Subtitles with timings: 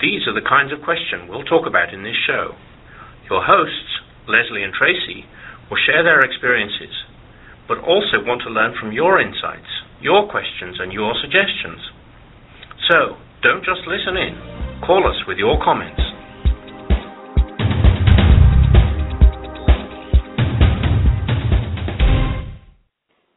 [0.00, 2.56] These are the kinds of questions we'll talk about in this show.
[3.28, 5.28] Your hosts, Lesley and Tracy,
[5.68, 7.04] will share their experiences,
[7.68, 9.68] but also want to learn from your insights,
[10.00, 11.84] your questions, and your suggestions.
[12.88, 14.80] So, don't just listen in.
[14.88, 16.00] Call us with your comments.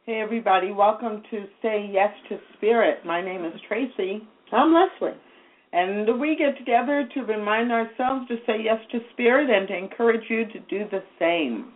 [0.06, 0.72] Hey, everybody.
[0.72, 3.04] Welcome to Say Yes to Spirit.
[3.04, 4.26] My name is Tracy.
[4.50, 5.20] I'm Lesley.
[5.74, 10.22] And we get together to remind ourselves to say yes to Spirit and to encourage
[10.30, 11.72] you to do the same.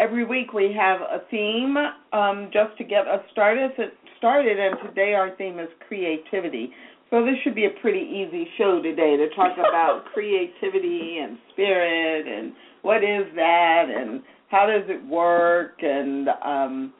[0.00, 1.76] Every week we have a theme
[2.12, 3.70] um, just to get us started.
[4.18, 6.72] Started, and today our theme is creativity.
[7.10, 12.26] So this should be a pretty easy show today to talk about creativity and spirit
[12.26, 16.92] and what is that and how does it work and um,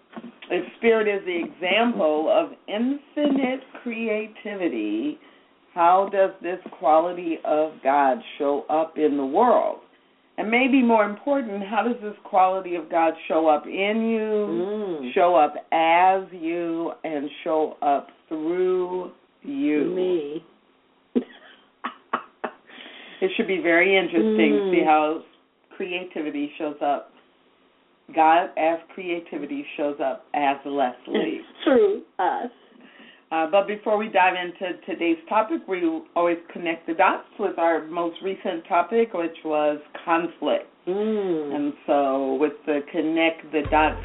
[0.50, 5.18] if spirit is the example of infinite creativity
[5.74, 9.78] how does this quality of god show up in the world
[10.38, 14.20] and maybe more important how does this quality of god show up in you
[15.00, 15.12] Mm.
[15.14, 19.12] show up as you and show up through
[19.42, 20.44] you Me.
[23.22, 24.86] it should be very interesting to see Mm.
[24.86, 25.22] how
[25.76, 27.12] creativity shows up
[28.14, 31.40] God as creativity shows up as Lesley.
[31.64, 32.50] Through us.
[33.30, 35.80] Uh, but before we dive into today's topic, we
[36.16, 40.66] always connect the dots with our most recent topic, which was conflict.
[40.88, 41.54] Mm.
[41.54, 44.02] And so, with the connect the dots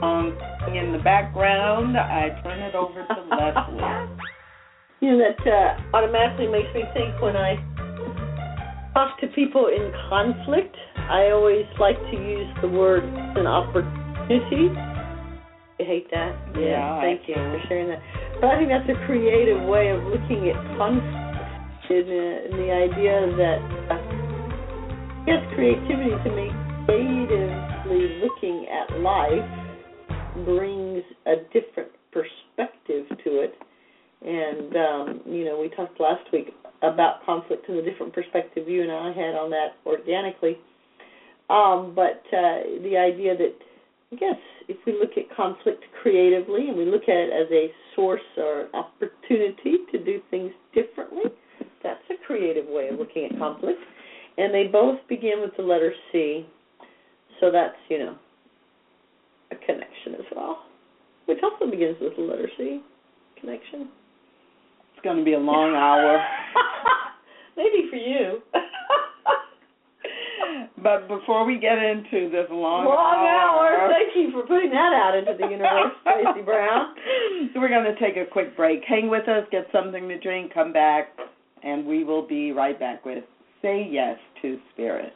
[0.00, 0.34] song
[0.74, 4.26] in the background, I turn it over to Lesley.
[5.00, 7.54] You know, that uh, automatically makes me think when I
[8.94, 14.95] talk to people in conflict, I always like to use the word an opportunity.
[15.78, 16.32] I hate that.
[16.58, 18.00] Yeah, thank I you for sharing that.
[18.40, 21.26] But I think that's a creative way of looking at conflict
[21.90, 23.60] in, uh, the idea that,
[23.92, 24.00] uh,
[25.26, 26.50] yes, creativity to me,
[26.86, 33.54] creatively looking at life brings a different perspective to it.
[34.22, 36.48] And um, you know, we talked last week
[36.82, 40.56] about conflict and the different perspective you and I had on that organically.
[41.48, 43.54] Um, but uh, the idea that
[44.12, 44.36] I guess
[44.68, 48.62] if we look at conflict creatively and we look at it as a source or
[48.62, 51.24] an opportunity to do things differently,
[51.82, 53.80] that's a creative way of looking at conflict.
[54.38, 56.46] And they both begin with the letter C.
[57.40, 58.16] So that's, you know,
[59.50, 60.64] a connection as well.
[61.26, 62.80] Which also begins with the letter C.
[63.40, 63.88] Connection.
[64.94, 66.24] It's going to be a long hour.
[67.56, 68.40] Maybe for you.
[70.82, 73.68] But before we get into this long, Long hour.
[73.68, 76.94] hour, Thank you for putting that out into the universe, Tracy Brown.
[77.54, 78.82] So We're going to take a quick break.
[78.86, 81.08] Hang with us, get something to drink, come back,
[81.62, 83.24] and we will be right back with
[83.62, 85.12] Say Yes to Spirit.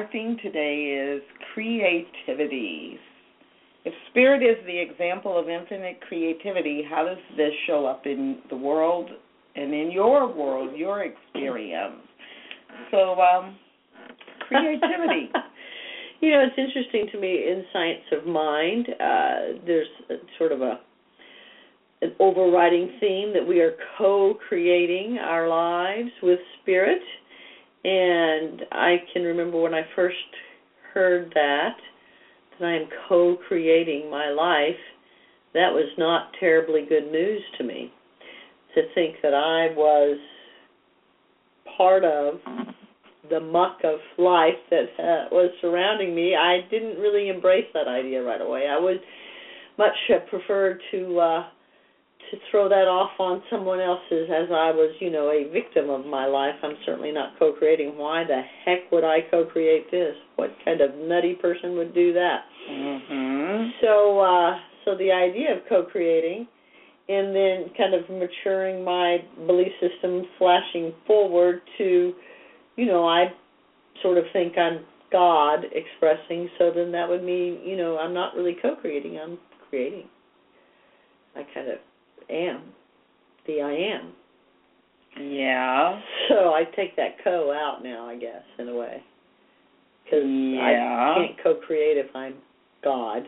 [0.00, 2.96] Our theme today is creativity.
[3.84, 8.56] If spirit is the example of infinite creativity, how does this show up in the
[8.56, 9.10] world
[9.56, 12.00] and in your world, your experience?
[12.90, 13.58] So, um,
[14.48, 15.28] creativity.
[16.22, 18.88] you know, it's interesting to me in science of mind.
[18.88, 20.80] Uh, there's a, sort of a
[22.00, 27.02] an overriding theme that we are co-creating our lives with spirit,
[27.84, 30.16] and I can remember when I first
[30.92, 31.76] heard that
[32.58, 34.74] that I am co-creating my life.
[35.54, 37.90] That was not terribly good news to me.
[38.74, 40.18] To think that I was
[41.76, 42.34] part of
[43.28, 48.22] the muck of life that uh, was surrounding me, I didn't really embrace that idea
[48.22, 48.66] right away.
[48.68, 49.00] I would
[49.78, 51.42] much have preferred to uh
[52.30, 56.06] to throw that off on someone else's as I was, you know, a victim of
[56.06, 56.54] my life.
[56.62, 57.96] I'm certainly not co-creating.
[57.96, 60.14] Why the heck would I co-create this?
[60.36, 62.44] What kind of nutty person would do that?
[62.70, 63.70] Mhm.
[63.80, 66.46] So uh so the idea of co-creating
[67.08, 72.14] and then kind of maturing my belief system flashing forward to
[72.76, 73.26] you know, I
[74.02, 78.34] sort of think I'm God expressing, so then that would mean, you know, I'm not
[78.34, 79.38] really co creating, I'm
[79.68, 80.04] creating.
[81.34, 81.78] I kind of
[82.30, 82.62] am
[83.46, 84.12] the I am.
[85.20, 86.00] Yeah.
[86.28, 89.02] So I take that co out now, I guess, in a way.
[90.04, 91.14] Because Yeah.
[91.16, 92.34] I can't co create if I'm
[92.82, 93.22] God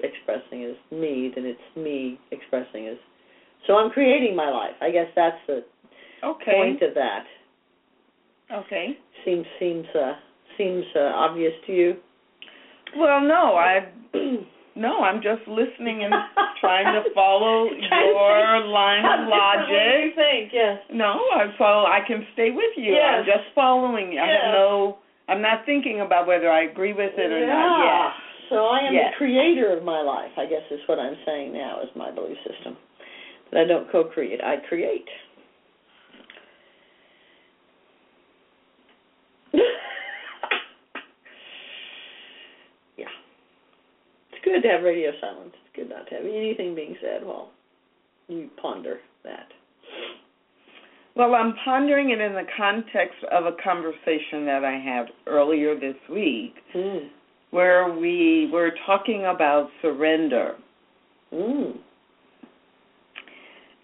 [0.00, 2.96] expressing as me, then it's me expressing as.
[3.66, 4.74] So I'm creating my life.
[4.80, 5.64] I guess that's the
[6.22, 6.52] Okay.
[6.52, 7.24] point of that.
[8.52, 8.98] Okay.
[9.24, 10.14] Seems seems uh
[10.58, 11.96] seems uh, obvious to you.
[12.96, 13.88] Well, no, I
[14.76, 16.12] no, I'm just listening and
[16.60, 19.70] trying to follow Trying your think line of logic.
[19.70, 20.78] to think, yes.
[20.92, 21.86] No, I follow.
[21.86, 22.96] I can stay with you.
[22.98, 24.20] I'm just following you.
[24.20, 24.40] I Yes.
[24.44, 24.98] have no.
[25.28, 27.46] I'm not thinking about whether I agree with it or yeah.
[27.54, 28.12] not yet.
[28.50, 29.12] So I am Yes.
[29.14, 30.32] the creator of my life.
[30.36, 32.76] I guess is what I'm saying now is my belief system.
[33.50, 34.40] But I don't co-create.
[34.42, 35.06] I create.
[42.96, 43.06] yeah.
[44.32, 45.54] It's good to have radio silence.
[45.54, 47.50] It's good not to have anything being said while
[48.28, 49.46] you ponder that.
[51.16, 55.96] Well, I'm pondering it in the context of a conversation that I had earlier this
[56.08, 57.08] week, Mm.
[57.50, 60.56] where we were talking about surrender.
[61.32, 61.78] Mm.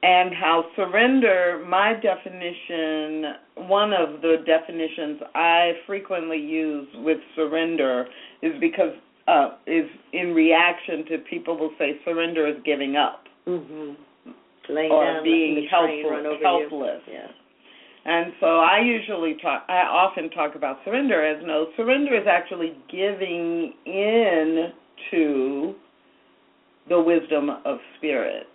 [0.03, 3.35] and how surrender, my definition,
[3.69, 8.09] one of the definitions I frequently use with surrender
[8.41, 8.95] is because
[9.31, 13.97] uh, is in reaction to people will say surrender is giving up Mhm.
[14.69, 17.03] Or down, being letting the train helpful, helpless.
[17.11, 17.29] Yeah.
[18.05, 22.75] And so I usually talk I often talk about surrender as no surrender is actually
[22.89, 24.73] giving in
[25.11, 25.75] to
[26.89, 28.47] the wisdom of spirit.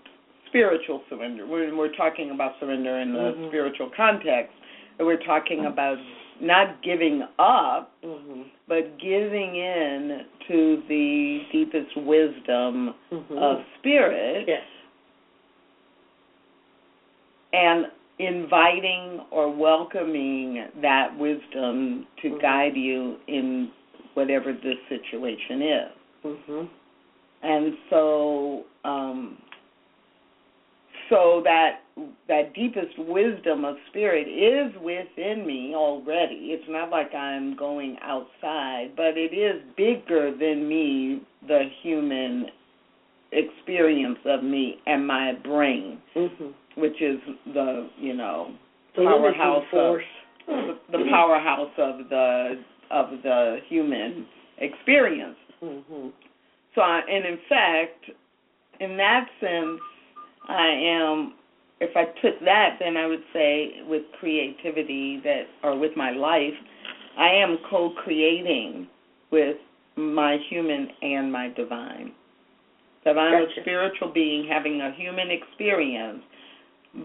[0.47, 1.45] Spiritual surrender.
[1.45, 3.47] When we're talking about surrender in the Mhm.
[3.49, 4.53] spiritual context,
[4.99, 5.99] we're talking about
[6.39, 8.45] not giving up, Mhm.
[8.67, 13.37] but giving in to the deepest wisdom Mhm.
[13.37, 14.63] of spirit yes.
[17.53, 17.87] and
[18.19, 22.41] inviting or welcoming that wisdom to Mhm.
[22.41, 23.71] guide you in
[24.13, 25.91] whatever this situation is.
[26.23, 26.67] Mhm.
[27.41, 29.37] And so um
[31.09, 31.81] so that
[32.27, 36.51] that deepest wisdom of spirit is within me already.
[36.51, 42.47] It's not like I'm going outside, but it is bigger than me, the human
[43.31, 46.53] experience of me and my brain, Mhm.
[46.75, 47.19] which is
[47.53, 48.51] the, you know,
[48.95, 50.03] The powerhouse of force.
[50.47, 52.59] the, the powerhouse of the
[52.91, 54.27] of the human
[54.59, 55.37] experience.
[55.61, 56.11] Mhm.
[56.75, 58.11] So, I, and in fact,
[58.79, 59.81] in that sense,
[60.49, 61.33] I am.
[61.81, 66.53] If I took that, then I would say with creativity that, or with my life,
[67.17, 68.87] I am co-creating
[69.31, 69.57] with
[69.97, 72.11] my human and my divine.
[73.03, 73.59] That I'm Gotcha.
[73.59, 76.23] a spiritual being having a human experience,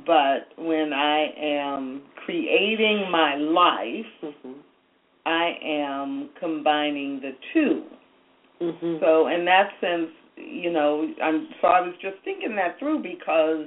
[0.07, 4.55] but when I am creating my life, Mhm.
[5.27, 7.85] I am combining the two.
[8.61, 9.01] Mhm.
[9.01, 10.11] So in that sense,
[10.49, 13.67] you know, I'm so I was just thinking that through because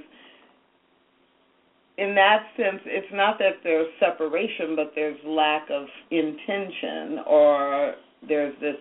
[1.97, 7.93] in that sense it's not that there's separation but there's lack of intention or
[8.27, 8.75] there's this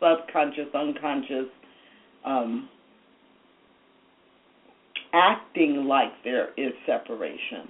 [0.00, 1.46] subconscious unconscious
[2.24, 2.68] um
[5.12, 7.68] acting like there is separation.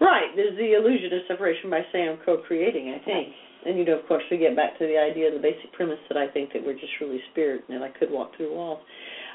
[0.00, 0.30] Right.
[0.36, 2.88] There's the illusion of separation by saying I'm co-creating.
[3.00, 3.28] I think,
[3.66, 6.18] and you know, of course, we get back to the idea, the basic premise that
[6.18, 8.80] I think that we're just really spirit, and I could walk through walls.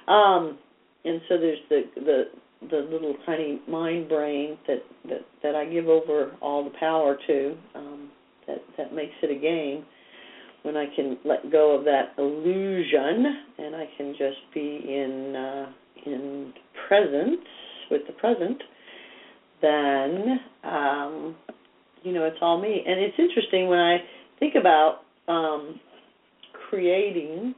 [0.07, 0.57] Um,
[1.05, 2.23] and so there's the the
[2.69, 7.57] the little tiny mind brain that that that I give over all the power to.
[7.75, 8.09] Um,
[8.47, 9.85] that that makes it a game
[10.63, 13.25] when I can let go of that illusion
[13.57, 15.71] and I can just be in uh,
[16.05, 16.53] in
[16.87, 17.45] presence
[17.89, 18.61] with the present,
[19.61, 21.35] then um,
[22.03, 22.83] you know it's all me.
[22.85, 23.97] And it's interesting when I
[24.39, 25.79] think about um,
[26.69, 27.53] creating,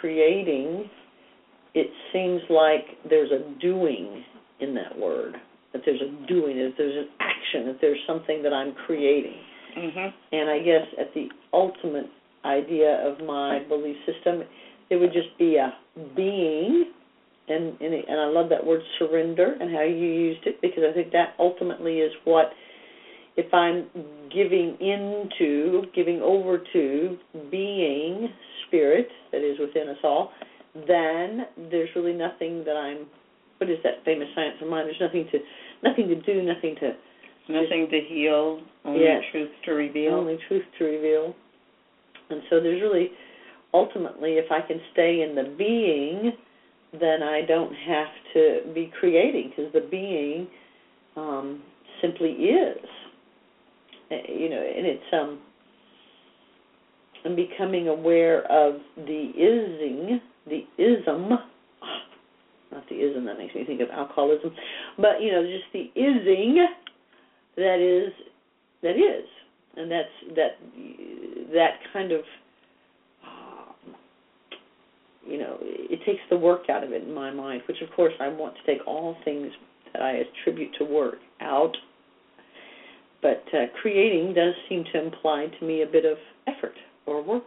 [0.00, 0.88] creating.
[1.74, 4.24] It seems like there's a doing
[4.60, 5.34] in that word.
[5.72, 6.56] That there's a doing.
[6.56, 7.66] That there's an action.
[7.66, 9.38] That there's something that I'm creating.
[9.76, 10.12] Mhm.
[10.32, 12.08] And I guess at the ultimate
[12.44, 14.44] idea of my belief system,
[14.90, 15.74] it would just be a
[16.14, 16.92] being,
[17.48, 20.92] and and, and I love that word surrender and how you used it because I
[20.92, 22.52] think that ultimately is what
[23.36, 23.86] if I'm
[24.32, 27.18] giving into, giving over to
[27.50, 28.28] being
[28.66, 30.32] spirit that is within us all,
[30.86, 33.06] then there's really nothing that I'm.
[33.58, 34.88] What is that famous science of mind?
[34.88, 35.38] There's nothing to,
[35.88, 36.92] nothing to do, nothing to
[37.48, 39.22] Nothing to heal, only Yes.
[39.30, 40.14] truth to reveal.
[40.14, 41.34] only truth to reveal.
[42.30, 43.12] And so there's really
[43.74, 46.32] ultimately if I can stay in the being,
[46.98, 50.48] then I don't have to be creating because the being
[51.16, 51.62] um
[52.00, 52.88] simply is.
[54.28, 55.40] You know, and it's um
[57.24, 61.38] I'm becoming aware of the ising, the ism
[62.74, 64.50] not the ism that makes me think of alcoholism,
[64.96, 66.66] but you know, just the ising
[67.56, 68.12] that is
[68.82, 69.26] that is,
[69.76, 70.58] and that's that
[71.52, 72.20] that kind of
[75.26, 78.12] you know it takes the work out of it in my mind, which of course
[78.20, 79.50] I want to take all things
[79.92, 81.74] that I attribute to work out.
[83.24, 86.74] But uh, creating does seem to imply to me a bit of effort
[87.06, 87.42] or work,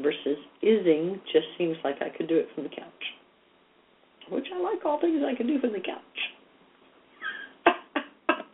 [0.00, 3.02] versus ising just seems like I could do it from the couch,
[4.30, 6.18] which I like all things I can do from the couch.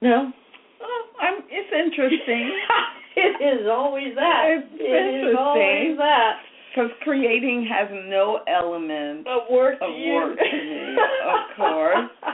[0.00, 0.32] no,
[0.80, 0.88] Well,
[1.20, 2.52] I'm, it's interesting
[3.16, 4.44] it is always that.
[4.48, 6.36] It's It is always that.
[6.70, 12.10] because creating has no element Of work of work to me, of course.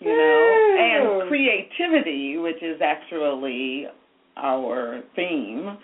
[0.00, 3.86] you know, and creativity, which is actually
[4.36, 5.76] our theme.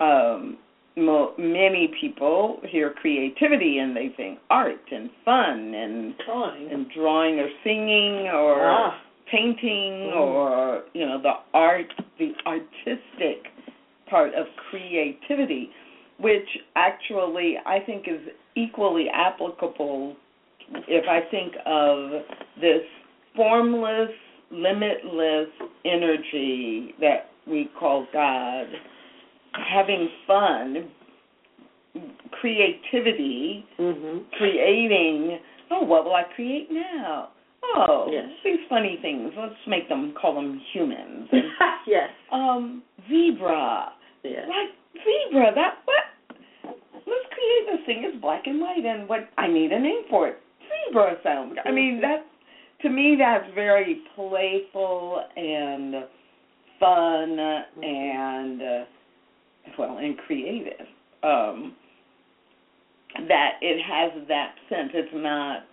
[0.00, 0.58] Um,
[0.96, 6.70] mo- many people hear creativity and they think art and fun and Drawing.
[6.72, 9.00] and drawing or singing or Ah.
[9.30, 10.16] painting Mm.
[10.16, 13.50] or you know the art the artistic
[14.08, 15.70] part of creativity
[16.18, 18.20] which actually I think is
[18.56, 20.16] equally applicable
[20.88, 22.24] if I think of
[22.60, 22.82] this
[23.38, 24.10] formless
[24.50, 25.46] limitless
[25.86, 28.66] energy that we call God
[29.54, 30.90] having fun
[32.40, 34.24] creativity Mhm.
[34.32, 35.38] creating
[35.70, 37.28] oh what will I create now
[37.62, 38.28] oh Yes.
[38.44, 41.44] these funny things let's make them call them humans and,
[41.86, 42.10] yes.
[42.32, 43.92] um zebra
[44.24, 44.48] Yes.
[44.48, 44.70] like
[45.04, 46.04] zebra that what
[47.06, 50.28] let's create this thing it's black and white and what I need a name for
[50.28, 52.00] it zebra sound I mean Mhm.
[52.02, 52.26] that
[52.82, 55.94] to me that's very playful and
[56.78, 57.38] fun
[57.82, 58.84] and uh,
[59.78, 60.86] well and creative.
[61.22, 61.74] Um
[63.28, 65.64] that it has that sense it's not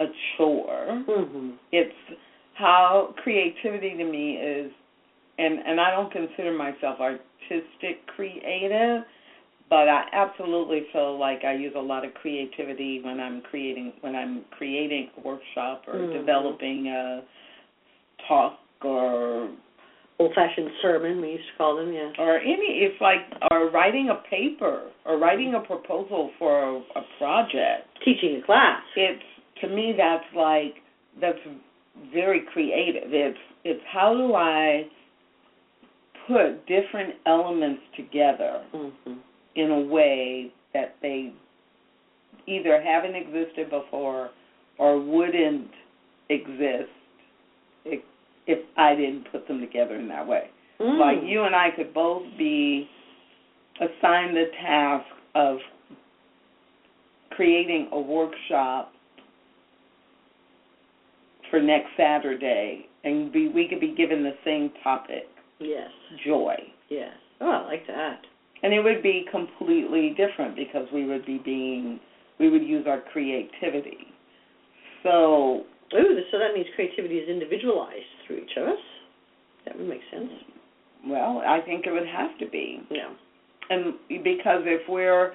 [0.00, 0.06] a
[0.36, 1.04] chore.
[1.08, 1.56] Mhm.
[1.72, 1.94] it's
[2.54, 4.72] how creativity to me is
[5.38, 9.04] and and I don't consider myself artistic creative
[9.68, 14.14] but I absolutely feel like I use a lot of creativity when I'm creating when
[14.14, 16.12] I'm creating a workshop or Mhm.
[16.12, 17.22] developing a
[18.28, 19.48] talk or
[20.18, 22.10] Old fashioned sermon we used to call them, yeah.
[22.18, 23.20] or any it's like
[23.50, 28.82] or writing a paper or writing a proposal for a, a project Teaching a class.
[28.96, 29.22] it's
[29.60, 30.76] to me that's like
[31.20, 31.38] that's
[32.14, 34.86] very creative it's it's how do i
[36.26, 39.18] put different elements together Mhm.
[39.56, 41.32] In a way that they
[42.46, 44.30] either haven't existed before
[44.78, 45.70] or wouldn't
[46.28, 46.90] exist
[47.84, 48.00] if,
[48.46, 51.00] if i didn't put them together in that way Mm.
[51.00, 52.86] like you and i could both be
[53.80, 55.56] assigned the task of
[57.30, 58.92] creating a workshop
[61.50, 65.24] for next Saturday, and be, we could be given the same topic,
[65.60, 65.88] Yes.
[66.24, 66.56] joy.
[66.88, 67.12] Yes.
[67.40, 68.20] Oh, I like that.
[68.62, 72.00] And it would be completely different because we would be being,
[72.40, 73.98] we would use our creativity.
[75.02, 78.78] So, Ooh, so that means creativity is individualized through each of us.
[79.66, 80.30] That would make sense.
[81.06, 82.80] well, I think it would have to be.
[82.90, 83.10] Yeah.
[83.70, 83.94] And
[84.24, 85.32] because if we're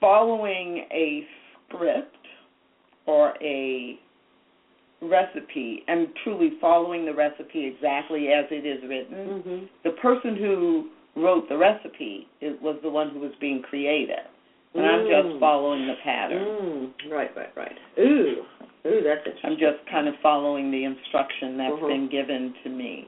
[0.00, 1.26] following a
[1.68, 2.16] script
[3.06, 3.98] or a
[5.02, 9.68] recipe and truly following the recipe exactly as it is written, Mhm.
[9.82, 14.26] the person who wrote the recipe it was the one who was being creative.
[14.74, 15.08] And I'm Mm.
[15.30, 16.92] just following the pattern.
[17.06, 17.10] Mm.
[17.10, 17.78] Right, right, right.
[17.98, 18.44] Ooh.
[18.86, 19.50] Ooh, that's interesting.
[19.50, 21.88] I'm just kind of following the instruction that's Mhm.
[21.88, 23.06] been given to me.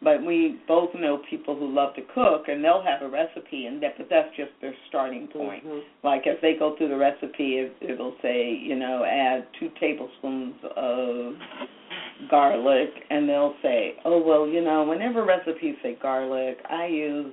[0.00, 3.82] But we both know people who love to cook, and they'll have a recipe, and
[3.82, 5.66] that, but that's just their starting point.
[5.66, 5.82] Mhm.
[6.04, 10.54] Like as they go through the recipe, it, it'll say, you know, add two tablespoons
[10.76, 11.34] of
[12.28, 17.32] garlic, and they'll say, oh well, you know, whenever recipes say garlic, I use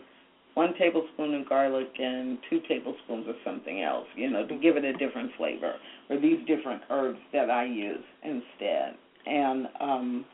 [0.56, 4.86] one tablespoon of garlic and two tablespoons of something else, you know, to give it
[4.86, 5.74] a different flavor,
[6.10, 8.96] or these different herbs that I use instead.
[9.26, 10.26] And um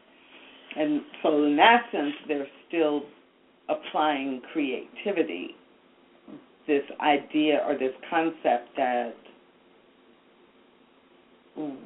[0.75, 3.03] and so in that sense they're still
[3.67, 5.55] applying creativity,
[6.67, 9.13] this idea or this concept that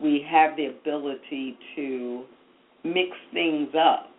[0.01, 2.23] we have the ability to
[2.83, 4.11] mix things up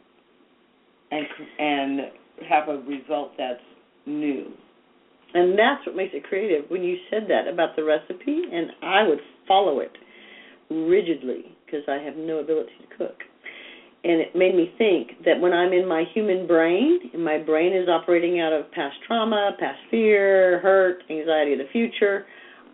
[1.10, 1.26] and
[1.58, 2.00] and
[2.48, 3.60] have a result that's
[4.06, 4.46] new.
[5.34, 6.64] And that's what makes it creative.
[6.70, 9.92] When you said that about the recipe, and I would follow it
[10.70, 13.18] rigidly because I have no ability to cook.
[14.04, 17.74] And it made me think that when I'm in my human brain, and my brain
[17.74, 22.24] is operating out of past trauma, past fear, hurt, anxiety of the future,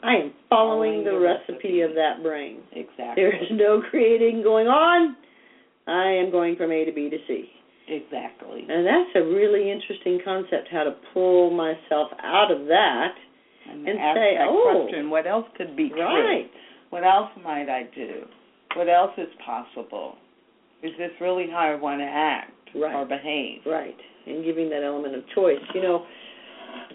[0.05, 1.81] I am following, Following the, the recipe, recipe.
[1.83, 2.59] of that brain.
[2.73, 3.15] Exactly.
[3.17, 5.17] There is no creating going on.
[5.87, 7.47] I am going from A to B to C.
[7.89, 8.67] exactly.
[8.69, 13.15] And that's a really interesting concept how to pull myself out of that.
[13.69, 16.03] And, and say, "Oh, question, what else could be true?
[16.03, 16.51] Right.
[16.91, 18.25] What else might I do?
[18.75, 20.17] What else is possible?
[20.83, 22.95] Is this really how I want to act Right.
[22.95, 23.61] or behave?
[23.65, 23.97] Right.
[24.27, 25.61] And giving that element of choice.
[25.75, 26.07] You know,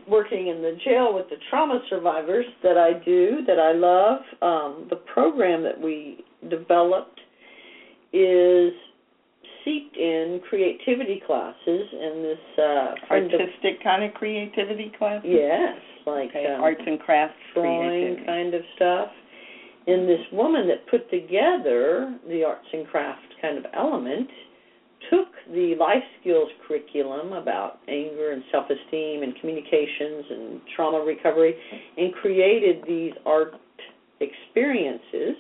[0.08, 4.88] working in the jail with the trauma survivors that I do, that I love, um,
[4.90, 7.20] the program that we developed
[8.14, 8.74] is
[9.68, 15.22] seeped in creativity classes and this uh Artistic kind of creativity class?
[15.26, 15.76] yes,
[16.06, 19.10] like Okay, um, arts and crafts drawing kind of stuff.
[19.88, 24.28] And this woman that put together the arts and craft kind of element
[25.10, 31.56] took the life skills curriculum about anger and self esteem and communications and trauma recovery
[31.98, 33.54] and created these art
[34.20, 35.36] experiences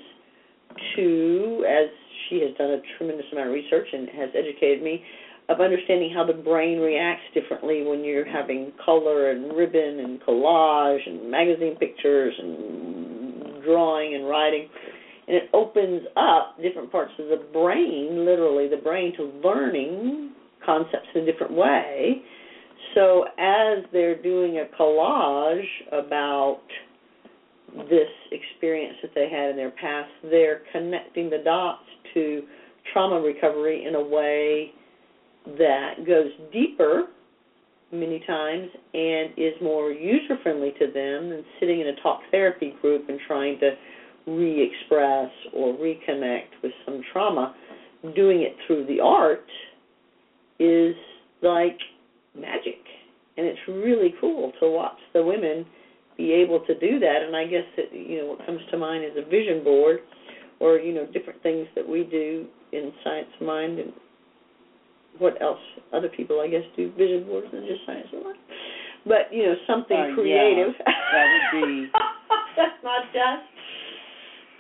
[0.96, 1.90] to, as
[2.30, 5.04] she has done a tremendous amount of research and has educated me,
[5.50, 11.08] of understanding how the brain reacts differently when you're having color and ribbon and collage
[11.08, 14.68] and magazine pictures and drawing and writing.
[15.28, 20.32] And it opens up different parts of the brain, literally the brain, to learning
[20.66, 22.22] concepts in a different way.
[22.96, 26.62] So as they're doing a collage about
[27.90, 31.87] this experience that they had in their past, they're connecting the dots
[32.18, 32.42] to
[32.92, 34.72] trauma recovery in a way
[35.58, 37.06] that goes deeper
[37.92, 42.74] many times and is more user friendly to them than sitting in a talk therapy
[42.82, 43.72] group and trying to
[44.26, 47.56] re express or reconnect with some trauma.
[48.16, 49.46] Doing it through the art
[50.60, 50.96] is
[51.42, 51.78] like
[52.36, 52.82] magic.
[53.38, 55.66] And it's really cool to watch the women
[56.18, 57.22] be able to do that.
[57.26, 60.00] And I guess that, you know, what comes to mind is a vision board
[60.60, 63.94] or, you know, different things that we do in Science Mind and
[65.20, 65.60] what else
[65.94, 68.38] other people I guess do vision boards than just Science Mind.
[69.06, 70.74] But, you know, something Uh, yeah, creative.
[70.86, 71.90] that would be-
[72.58, 73.46] that's not just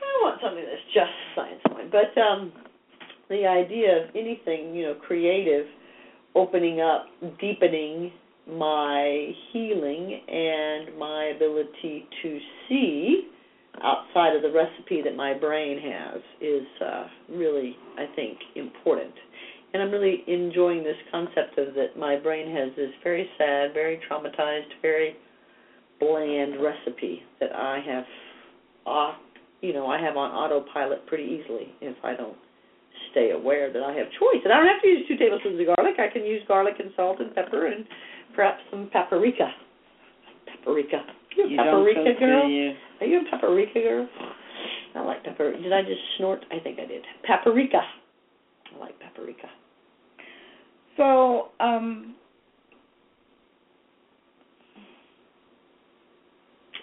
[0.01, 1.91] I want something that's just Science Mind.
[1.91, 2.51] But um
[3.29, 5.65] the idea of anything, you know, creative
[6.33, 7.07] opening up,
[7.41, 8.11] deepening
[8.47, 13.27] my healing and my ability to see
[13.87, 19.13] outside of the recipe that my brain has is uh, really, I think, important.
[19.73, 23.99] And I'm really enjoying this concept of that my brain has this very sad, very
[24.09, 25.15] traumatized, very
[25.99, 28.03] bland recipe that I have,
[28.85, 29.11] uh,
[29.61, 32.37] you know, I have on autopilot pretty easily if I don't
[33.11, 34.41] stay aware that I have choice.
[34.43, 35.95] And I don't have to use two tablespoons of garlic.
[35.99, 37.85] I can use garlic and salt and pepper and
[38.35, 39.49] perhaps some paprika.
[40.45, 41.03] Paprika.
[41.37, 42.49] You a paprika girl?
[42.49, 42.73] you?
[43.01, 44.07] Are you a paprika girl?
[44.95, 45.53] I like pepper.
[45.55, 46.43] Did I just snort?
[46.51, 47.03] I think I did.
[47.25, 47.77] Paprika.
[48.75, 49.47] I like paprika.
[50.97, 52.15] So, um,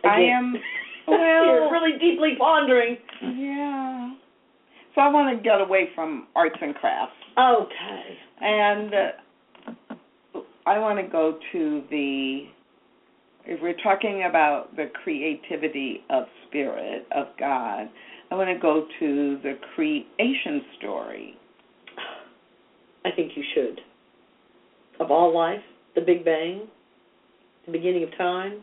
[0.05, 0.31] I Again.
[0.31, 0.55] am.
[1.09, 2.97] You're Well, really deeply pondering.
[3.37, 4.13] yeah.
[4.95, 8.17] So I want to get away from arts and crafts, Okay.
[8.41, 12.45] and uh, I want to go to the.
[13.47, 17.89] If we're talking about the creativity of spirit of God,
[18.31, 21.37] I want to go to the creation story.
[23.05, 23.81] I think you should.
[24.99, 25.61] Of all life,
[25.95, 26.63] the Big Bang,
[27.67, 28.63] the beginning of time,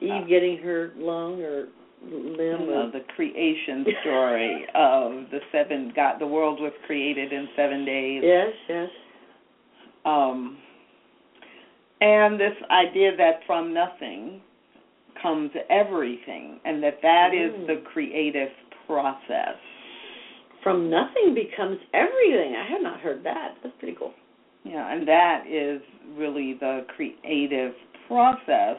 [0.00, 1.68] Eve getting her lung or
[2.04, 2.68] limb.
[2.68, 6.18] No, the creation story of the seven God.
[6.18, 8.22] The world was created in seven days.
[8.24, 8.88] yes, yes.
[10.04, 10.58] Um,
[12.00, 14.40] and this idea that from nothing
[15.22, 17.66] comes everything, and that that is Mm.
[17.66, 18.52] the creative
[18.86, 19.56] process.
[20.62, 22.54] From nothing becomes everything.
[22.56, 23.54] I have not heard that.
[23.62, 24.14] That's pretty cool.
[24.64, 25.80] Yeah, and that is
[26.16, 27.74] really the creative
[28.08, 28.78] process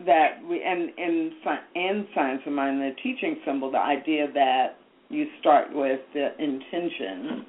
[0.00, 1.32] that we and in
[1.74, 4.76] and science of mind, the teaching symbol, the idea that
[5.08, 7.44] you start with the intention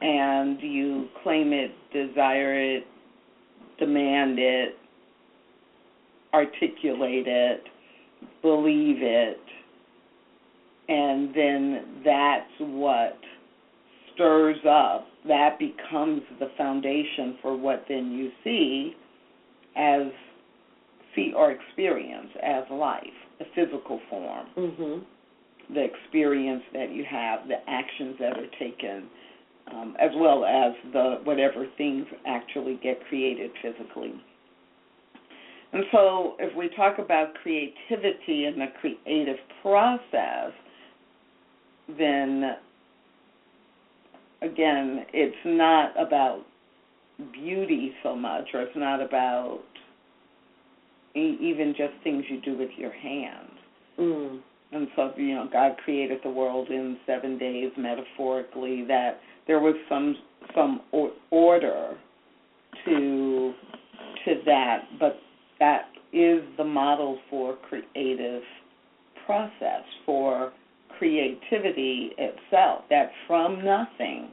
[0.00, 2.86] and you claim it, desire it,
[3.80, 4.76] demand it,
[6.32, 7.64] articulate it,
[8.42, 9.40] believe it,
[10.88, 13.18] and then that's what
[14.14, 18.94] stirs up, that becomes the foundation for what then you see
[19.76, 20.02] as
[21.14, 23.02] see or experience as life,
[23.38, 25.04] the physical form, Mhm.
[25.70, 29.08] the experience that you have, the actions that are taken,
[29.72, 34.12] um, as well as the whatever things actually get created physically.
[35.72, 40.52] And so, if we talk about creativity and the creative process,
[41.96, 42.56] then
[44.42, 46.44] again, it's not about
[47.32, 49.60] beauty so much, or it's not about
[51.14, 53.50] e- even just things you do with your hands.
[53.98, 54.40] Mm.
[54.72, 58.84] And so, you know, God created the world in seven days, metaphorically.
[58.86, 60.16] That there was some
[60.54, 61.96] some or- order
[62.84, 63.52] to
[64.24, 65.18] to that, but
[65.58, 68.42] that is the model for creative
[69.26, 70.52] process for
[70.98, 72.84] creativity itself.
[72.90, 74.28] That from nothing,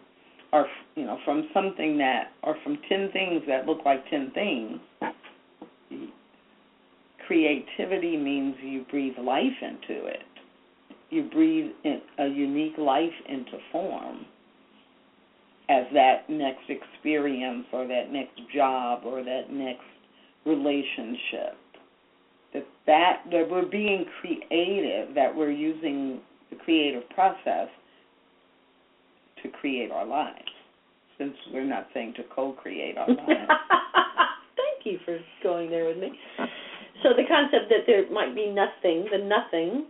[0.54, 4.80] or you know, from something that, or from ten things that look like ten things.
[7.28, 10.24] Creativity means you breathe life into it.
[11.10, 11.72] You breathe
[12.20, 14.26] a unique life into form
[15.70, 19.84] as that next experience or that next job or that next
[20.46, 21.58] relationship.
[22.54, 27.68] That that that we're being creative that we're using the creative process
[29.44, 30.38] to create our lives
[31.18, 33.20] since we're not saying to co-create our lives.
[34.56, 36.12] Thank you for going there with me.
[37.04, 39.86] So the concept that there might be nothing, the nothing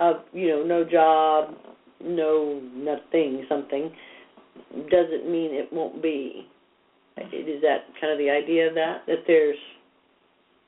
[0.00, 1.54] of you know no job,
[2.02, 3.92] no nothing, something
[4.90, 6.46] doesn't mean it won't be.
[7.18, 9.02] Is that kind of the idea of that?
[9.06, 9.56] That there's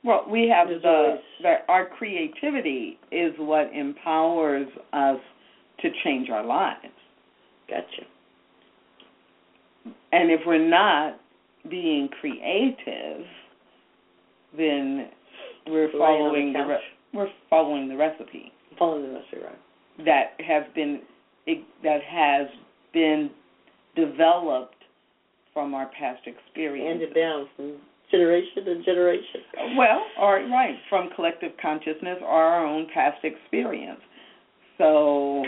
[0.04, 5.20] Well, we have uh, the always- that our creativity is what empowers us
[5.80, 6.86] to change our lives.
[7.68, 8.04] gotcha.
[10.12, 11.18] And if we're not
[11.68, 13.26] being creative,
[14.56, 15.08] then
[15.66, 16.78] we're following the, re-
[17.12, 20.04] we're following the recipe Following the recipe, right?
[20.04, 21.00] that has been
[21.82, 22.46] that has
[22.92, 23.30] been
[23.96, 24.74] developed
[25.52, 27.00] from our past experience.
[27.00, 27.76] Handed down from
[28.10, 29.40] generation to generation.
[29.76, 34.00] Well, all right, right, from collective consciousness or our own past experience.
[34.78, 35.44] So,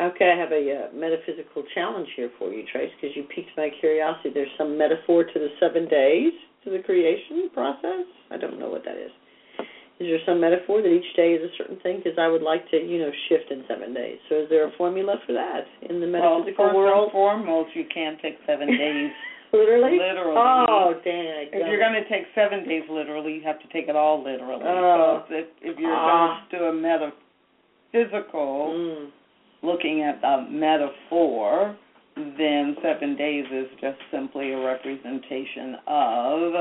[0.00, 3.68] Okay, I have a uh, metaphysical challenge here for you, Trace, because you piqued my
[3.80, 4.30] curiosity.
[4.32, 6.32] There's some metaphor to the seven days
[6.64, 8.04] to the creation process.
[8.30, 9.10] I don't know what that is.
[10.00, 12.00] Is there some metaphor that each day is a certain thing?
[12.02, 14.16] Because I would like to, you know, shift in seven days.
[14.30, 17.02] So is there a formula for that in the well, metaphysical first world?
[17.04, 19.10] and foremost, you can't take seven days.
[19.52, 19.98] literally?
[19.98, 20.36] Literally.
[20.40, 21.48] Oh, dang.
[21.52, 24.64] if you're going to take seven days literally, you have to take it all literally.
[24.64, 25.24] Oh.
[25.28, 26.48] So if, if you're Ah.
[26.48, 26.72] going to do a
[27.92, 29.10] metaphysical, Mm.
[29.62, 31.76] looking at the metaphor,
[32.38, 36.52] then seven days is just simply a representation of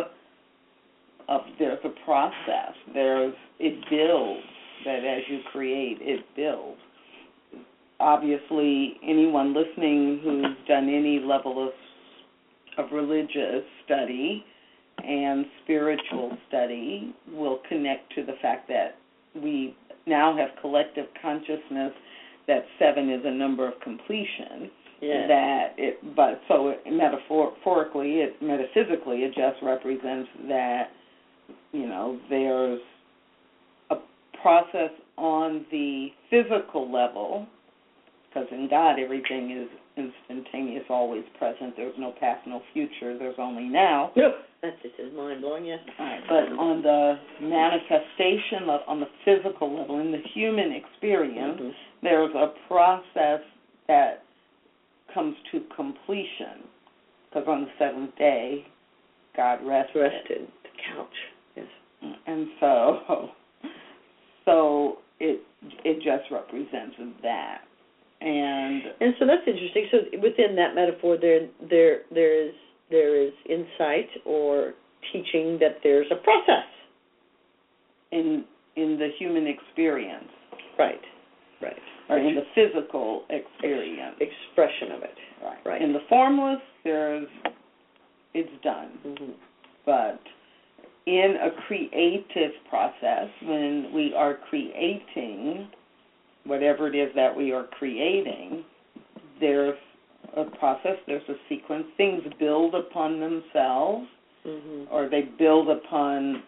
[1.28, 2.74] of there's a process.
[2.94, 4.46] There's it builds
[4.86, 6.80] that as you create, it builds.
[8.00, 11.74] Obviously, anyone listening who's done any level of
[12.78, 14.44] of religious study
[15.06, 18.98] and spiritual study will connect to the fact that
[19.36, 21.92] we now have collective consciousness
[22.48, 25.28] that seven is a number of completion Yeah.
[25.28, 30.90] that it but so it, metaphorically it metaphysically it just represents that
[31.72, 32.82] you know there's
[33.92, 33.96] a
[34.42, 37.48] process on the physical level
[38.28, 41.76] because in God everything is instantaneous always present.
[41.76, 43.18] There's no past, no future.
[43.18, 44.12] There's only now.
[44.16, 44.36] Yep.
[44.62, 45.78] That's just as mind blowing, yeah.
[46.00, 46.22] Right.
[46.28, 51.74] But on the manifestation level, on the physical level, in the human experience, Mhm.
[52.02, 53.42] there's a process
[53.88, 54.24] that
[55.14, 56.66] comes to completion.
[57.30, 58.66] Because on the seventh day,
[59.36, 60.00] God rested.
[60.02, 60.48] Rested.
[60.64, 61.16] The couch.
[61.56, 61.66] Yes.
[62.28, 63.30] And so,
[64.46, 65.42] so it
[65.86, 67.62] it just represents that.
[68.22, 69.88] And And so that's interesting.
[69.92, 72.54] So within that metaphor, there there there is
[72.90, 74.74] there is insight or
[75.14, 76.66] teaching that there's a process.
[78.12, 78.44] in
[78.76, 80.30] in the human experience,
[80.78, 81.02] Right.
[81.62, 81.76] Right.
[82.10, 85.16] Or in the physical experience, Expression of it.
[85.44, 85.58] right?
[85.66, 85.82] right.
[85.82, 87.28] In the formless, there's
[88.34, 88.90] it's done.
[89.06, 89.32] Mm-hmm.
[89.86, 90.20] but
[91.06, 95.68] in a creative process, when we are creating
[96.46, 98.64] whatever it is that we are creating,
[99.40, 99.78] there's
[100.38, 101.86] a process, there's a sequence.
[101.98, 104.08] Things build upon themselves,
[104.48, 104.86] Mm-hmm.
[104.94, 106.44] or they build upon,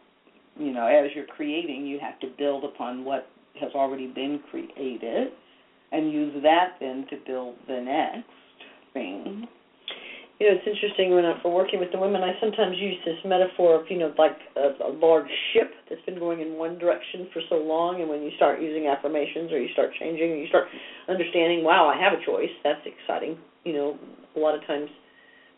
[0.58, 3.28] you know, as you're creating, you have to build upon what
[3.60, 5.28] has already been created
[5.92, 8.30] and use that then to build the next
[8.94, 9.48] thing.
[10.40, 13.22] You know, it's interesting when I'm for working with the women, I sometimes use this
[13.24, 17.30] metaphor of, you know, like a, a large ship that's been going in one direction
[17.32, 20.48] for so long, and when you start using affirmations or you start changing, or you
[20.50, 20.66] start
[21.08, 22.50] understanding, wow, I have a choice.
[22.64, 23.38] That's exciting.
[23.66, 24.00] You know,
[24.36, 24.90] a lot of times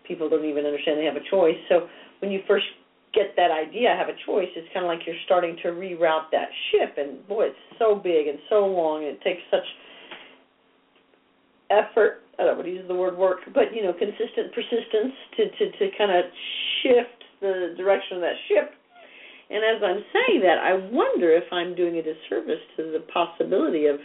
[0.06, 1.56] people don't even understand they have a choice.
[1.70, 1.88] So
[2.20, 2.68] when you first
[3.16, 6.28] get that idea, I have a choice, it's kind of like you're starting to reroute
[6.34, 9.64] that ship, and boy, it's so big and so long, and it takes such
[11.74, 12.22] effort.
[12.40, 15.64] I don't want to use the word work, but you know, consistent persistence to to
[15.78, 16.26] to kind of
[16.82, 18.72] shift the direction of that ship.
[19.50, 23.86] And as I'm saying that, I wonder if I'm doing a disservice to the possibility
[23.86, 23.98] of,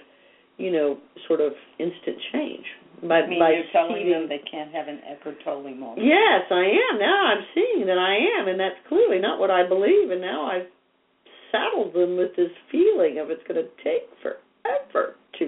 [0.59, 2.67] you know, sort of instant change
[3.07, 6.05] by I mean, by you're telling seeding- them they can't have an Eckhart Tolle moment.
[6.05, 6.99] Yes, I am.
[6.99, 10.11] Now I'm seeing that I am, and that's clearly not what I believe.
[10.11, 10.67] And now I've
[11.53, 15.45] saddled them with this feeling of it's going to take forever to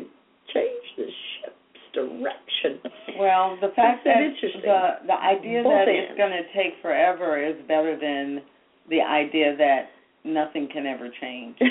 [0.55, 1.60] change the ship's
[1.93, 2.81] direction.
[3.19, 6.11] Well, the fact that the the idea Both that ends.
[6.11, 8.43] it's going to take forever is better than
[8.89, 9.91] the idea that
[10.25, 11.57] nothing can ever change.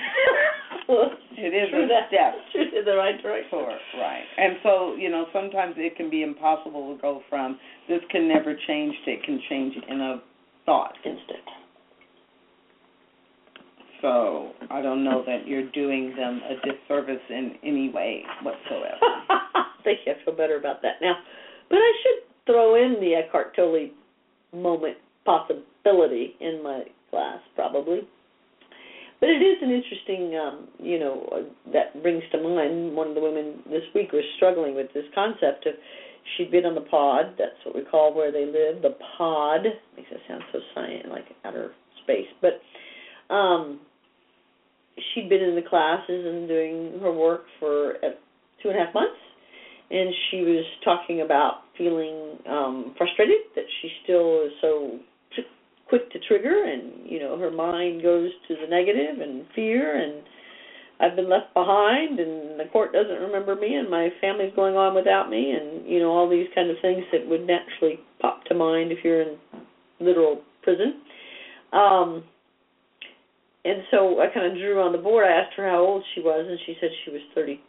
[1.38, 2.08] It is a that.
[2.10, 2.34] step
[2.74, 3.50] in the right direction.
[3.52, 3.68] for
[4.00, 8.28] right, and so you know sometimes it can be impossible to go from this can
[8.28, 10.22] never change to it can change in a
[10.66, 10.96] thought.
[11.06, 11.46] Instant.
[14.02, 18.98] So I don't know that you're doing them a disservice in any way whatsoever.
[19.84, 20.14] Thank you.
[20.14, 21.16] I feel better about that now.
[21.70, 23.90] But I should throw in the Eckhart Tolle
[24.54, 28.02] moment possibility in my class, probably.
[29.20, 33.16] But it is an interesting, um, you know, uh, that brings to mind one of
[33.16, 35.74] the women this week was struggling with this concept of
[36.38, 39.62] she'd been on the pod, that's what we call where they live, the pod.
[39.98, 41.72] Makes it sound so science, like outer
[42.04, 42.28] space.
[42.42, 42.62] But
[43.34, 43.80] um
[45.14, 48.16] she'd been in the classes and doing her work for uh,
[48.62, 49.20] two and a half months
[49.92, 55.00] and she was talking about feeling um frustrated that she still is so
[55.36, 55.44] t-
[55.88, 60.24] quick to trigger and you know her mind goes to the negative and fear and
[61.02, 64.94] I've been left behind and the court doesn't remember me and my family's going on
[64.94, 68.54] without me and you know all these kind of things that would naturally pop to
[68.54, 69.38] mind if you're in
[70.00, 71.02] literal prison.
[71.74, 72.24] Um
[73.66, 75.28] and so I kind of drew on the board.
[75.28, 77.60] I asked her how old she was, and she said she was 32.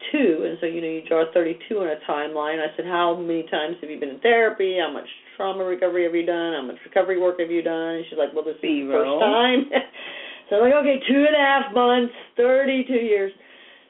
[0.47, 2.63] And so, you know, you draw 32 on a timeline.
[2.63, 4.79] I said, how many times have you been in therapy?
[4.79, 6.55] How much trauma recovery have you done?
[6.55, 7.99] How much recovery work have you done?
[7.99, 9.61] And she's like, well, this is the first time.
[10.47, 13.33] so I'm like, okay, two and a half months, 32 years.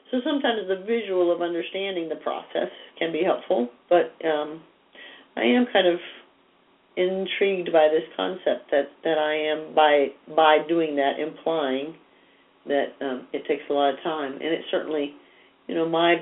[0.09, 4.59] So sometimes the visual of understanding the process can be helpful, but um,
[5.37, 6.01] I am kind of
[6.97, 11.95] intrigued by this concept that that I am by by doing that implying
[12.67, 15.13] that um, it takes a lot of time, and it certainly,
[15.67, 16.15] you know, my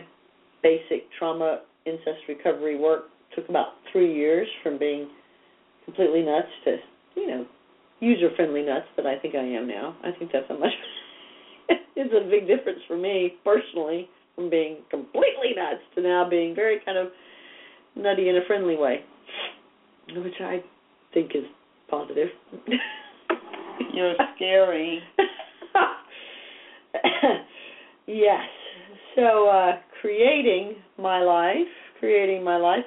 [0.63, 3.05] basic trauma incest recovery work
[3.36, 5.10] took about three years from being
[5.86, 6.77] completely nuts to
[7.15, 7.45] you know
[7.99, 9.95] user friendly nuts that I think I am now.
[10.03, 10.71] I think that's a much
[11.95, 16.79] it's a big difference for me personally from being completely nuts to now being very
[16.86, 17.08] kind of
[17.95, 19.01] nutty in a friendly way
[20.15, 20.63] which I
[21.13, 21.43] think is
[21.89, 22.30] positive.
[23.93, 25.00] You're scary.
[28.08, 28.48] yes.
[29.15, 31.67] So uh creating my life,
[32.00, 32.84] creating my life.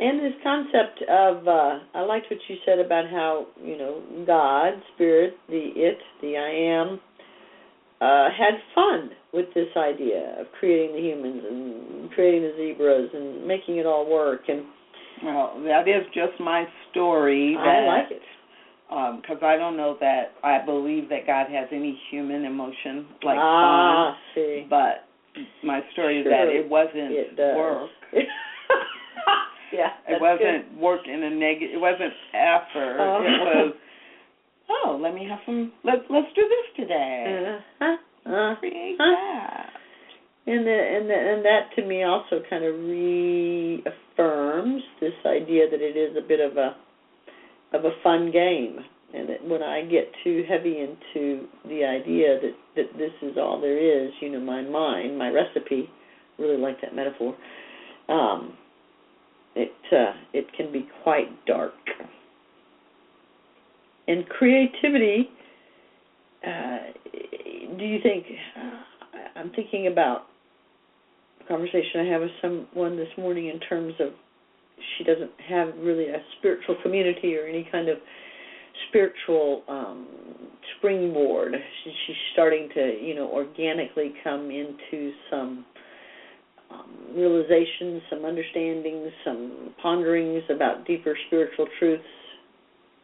[0.00, 4.74] And this concept of uh I liked what you said about how, you know, God,
[4.94, 7.00] spirit, the it, the I am
[8.00, 13.46] uh had fun with this idea of creating the humans and creating the zebras and
[13.46, 14.64] making it all work and
[15.24, 17.54] Well, that is just my story.
[17.56, 18.22] That, I like it.
[19.20, 24.12] because I don't know that I believe that God has any human emotion like ah,
[24.12, 24.66] fun, see.
[24.68, 25.08] but
[25.62, 27.90] my story is that it wasn't it work.
[29.72, 29.90] yeah.
[30.08, 31.74] It wasn't work in a negative.
[31.74, 32.96] It wasn't effort.
[32.98, 33.22] Oh.
[33.22, 33.74] It was,
[34.70, 35.72] oh, let me have some.
[35.84, 37.58] Let's let's do this today.
[37.80, 37.96] Uh-huh.
[38.28, 39.70] Uh, Create that.
[40.46, 43.87] And the, and the, and that to me also kind of this
[45.48, 46.76] idea that it is a bit of a
[47.72, 48.78] of a fun game,
[49.14, 53.60] and that when I get too heavy into the idea that that this is all
[53.60, 55.88] there is, you know, my mind, my recipe,
[56.38, 57.34] really like that metaphor.
[58.08, 58.54] Um,
[59.54, 61.72] it uh, it can be quite dark.
[64.06, 65.30] And creativity.
[66.46, 66.78] Uh,
[67.78, 68.24] do you think?
[68.56, 70.26] Uh, I'm thinking about
[71.42, 74.12] a conversation I had with someone this morning in terms of
[74.96, 77.98] she doesn't have really a spiritual community or any kind of
[78.88, 80.06] spiritual um
[80.78, 81.54] springboard.
[81.84, 85.64] She, she's starting to you know organically come into some
[86.70, 92.04] um, realizations some understandings some ponderings about deeper spiritual truths.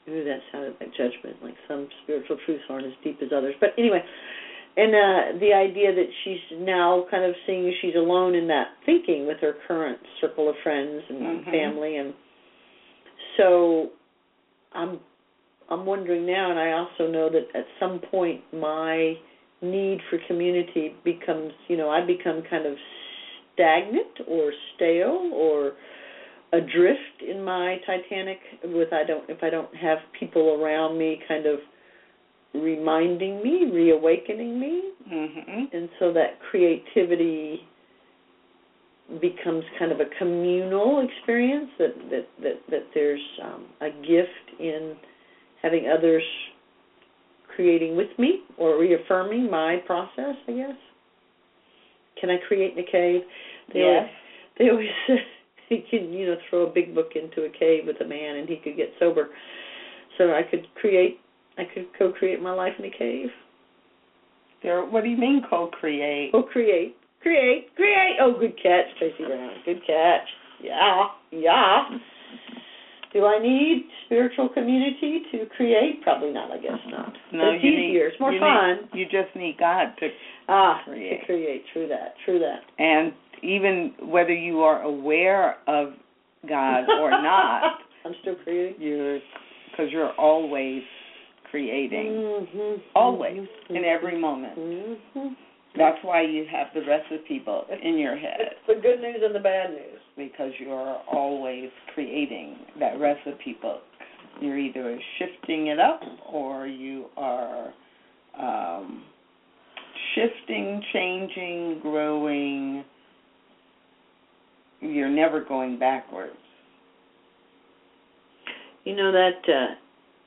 [0.08, 3.54] Ooh, that sounded like judgment like some spiritual truths aren't as deep as others.
[3.60, 4.02] But anyway
[4.76, 9.26] and uh the idea that she's now kind of seeing she's alone in that thinking
[9.26, 11.44] with her current circle of friends and Mhm.
[11.44, 12.14] family and
[13.36, 13.90] so
[14.72, 14.98] i'm
[15.70, 19.14] i'm wondering now and i also know that at some point my
[19.62, 22.76] need for community becomes you know i become kind of
[23.54, 25.72] stagnant or stale or
[26.52, 31.46] adrift in my titanic with i don't if i don't have people around me kind
[31.46, 31.58] of
[32.54, 35.68] reminding me reawakening me Mhm.
[35.72, 37.66] and so that creativity
[39.20, 44.96] becomes kind of a communal experience that that that, that there's um, a gift in
[45.62, 46.22] having others
[47.54, 50.76] creating with me or reaffirming my process i guess
[52.20, 53.22] can i create in a cave
[53.72, 54.08] they Yes.
[54.08, 54.10] always,
[54.58, 55.24] they always say
[55.70, 58.48] you can you know throw a big book into a cave with a man and
[58.48, 59.28] he could get sober
[60.18, 61.18] so i could create
[61.58, 63.28] i could co-create my life in a cave
[64.62, 64.84] There.
[64.84, 66.30] What do you mean co-create?
[66.34, 68.16] Oh, create, create, create.
[68.20, 69.50] Oh, good catch, Tracy Brown.
[69.66, 70.26] Good catch.
[70.62, 71.84] Yeah, yeah.
[73.12, 76.02] Do I need spiritual community to create?
[76.02, 76.50] Probably not.
[76.50, 77.12] I guess not.
[77.32, 78.04] No, it's you easier.
[78.06, 78.12] need.
[78.12, 78.88] it's more you fun.
[78.92, 80.08] Need, you just need God to,
[80.48, 81.20] ah, create.
[81.20, 81.62] to create.
[81.72, 82.14] True that.
[82.24, 82.60] True that.
[82.82, 83.12] and
[83.42, 85.92] even whether you are aware of
[86.48, 88.80] God or not, I'm still creating.
[88.80, 89.18] you're
[89.70, 90.82] because you're always
[91.54, 92.80] creating Mm-hmm.
[92.96, 93.46] Always.
[93.70, 94.58] in every moment.
[94.58, 95.28] Mm-hmm.
[95.76, 99.32] That's why you have the recipe book in your head It's the good news and
[99.34, 100.00] the bad news.
[100.16, 103.82] because you're always creating that recipe book.
[104.40, 106.00] You're either shifting it up
[106.32, 107.72] or you are
[108.38, 109.04] um,
[110.16, 112.84] shifting, changing, growing.
[114.80, 116.34] You're never going backwards.
[118.84, 119.74] You know that uh,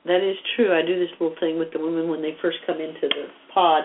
[0.06, 0.72] that is true.
[0.72, 3.84] I do this little thing with the women when they first come into the pod,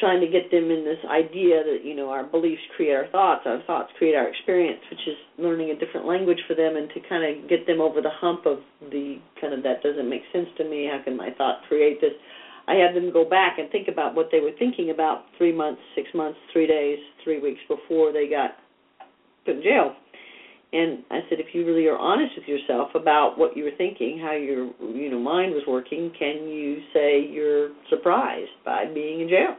[0.00, 3.42] trying to get them in this idea that you know our beliefs create our thoughts,
[3.46, 7.00] our thoughts create our experience, which is learning a different language for them, and to
[7.08, 8.58] kind of get them over the hump of
[8.90, 10.88] the kind of that doesn't make sense to me.
[10.90, 12.12] How can my thought create this?
[12.68, 15.80] I have them go back and think about what they were thinking about three months,
[15.94, 18.58] six months, three days, three weeks before they got
[19.44, 19.94] put in jail.
[20.76, 24.20] And I said, if you really are honest with yourself about what you were thinking,
[24.20, 29.28] how your you know mind was working, can you say you're surprised by being in
[29.28, 29.56] jail?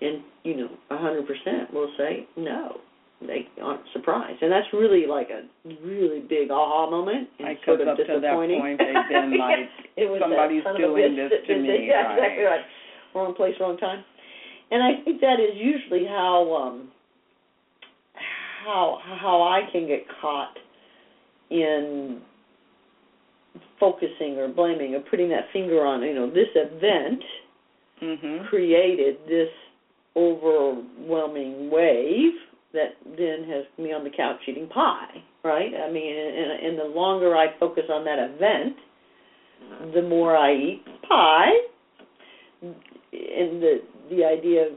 [0.00, 2.78] And you know, a hundred percent will say no,
[3.20, 5.42] they aren't surprised, and that's really like a
[5.82, 8.60] really big aha moment and I sort of up to that disappointing.
[8.60, 12.06] point they've been like it was somebody's son of a doing this to me, Yeah,
[12.06, 12.14] right.
[12.14, 12.64] exactly right.
[13.14, 14.04] Wrong place, wrong time.
[14.70, 16.92] And I think that is usually how um
[18.64, 20.56] how how I can get caught
[21.50, 22.20] in
[23.80, 27.22] focusing or blaming or putting that finger on you know this event
[28.02, 28.48] mhm.
[28.48, 29.48] created this
[30.16, 32.32] overwhelming wave
[32.72, 36.84] that then has me on the couch eating pie right i mean and, and the
[36.84, 38.76] longer i focus on that event
[39.94, 41.52] the more i eat pie
[42.62, 43.80] and the
[44.10, 44.72] the idea of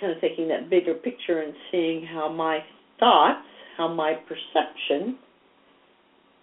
[0.00, 2.60] kind of taking that bigger picture and seeing how my
[3.00, 3.46] thoughts
[3.76, 5.16] how my perception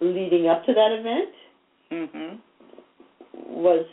[0.00, 1.34] leading up to that event
[1.90, 2.38] Mhm.
[3.48, 3.86] was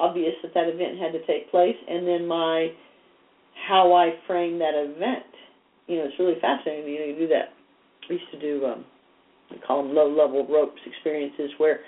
[0.00, 2.72] obvious that that event had to take place and then my
[3.54, 5.24] how I frame that event.
[5.86, 6.92] You know, it's really fascinating.
[6.92, 7.52] You know, you do that.
[8.08, 8.84] I used to do um
[9.50, 11.80] we call them low level ropes experiences where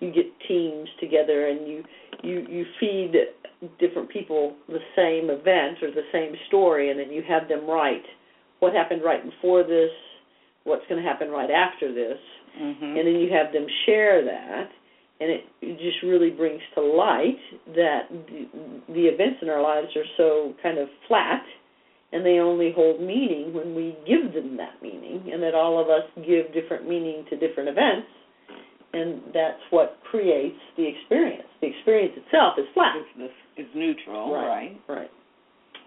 [0.00, 1.84] you get teams together and you
[2.22, 3.14] you you feed
[3.78, 8.04] different people the same event or the same story and then you have them write
[8.62, 9.90] what happened right before this
[10.64, 12.18] what's going to happen right after this
[12.52, 12.84] Mm-hmm.
[12.84, 14.68] and then you have them share that
[15.20, 17.40] and it, just really brings to light
[17.74, 18.44] that the,
[18.92, 21.40] the events in our lives are so kind of flat
[22.12, 25.88] and they only hold meaning when we give them that meaning and that all of
[25.88, 28.12] us give different meaning to different events
[28.92, 34.76] and that's what creates the experience the experience itself is flat Is, is neutral, right?
[34.90, 35.10] right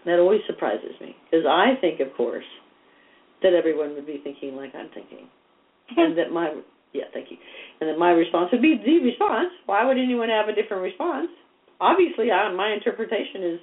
[0.05, 2.49] that always surprises me because i think of course
[3.45, 5.29] that everyone would be thinking like i'm thinking
[5.97, 6.49] and that my
[6.95, 7.37] yeah, thank you.
[7.81, 9.51] And then my response would be the response.
[9.65, 11.27] Why would anyone have a different response?
[11.81, 13.59] Obviously, I, my interpretation is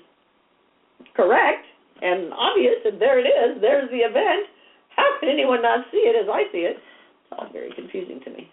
[1.16, 1.64] correct
[2.02, 3.60] and obvious, and there it is.
[3.62, 4.52] There's the event.
[4.94, 6.76] How could anyone not see it as I see it?
[6.76, 8.50] It's all very confusing to me.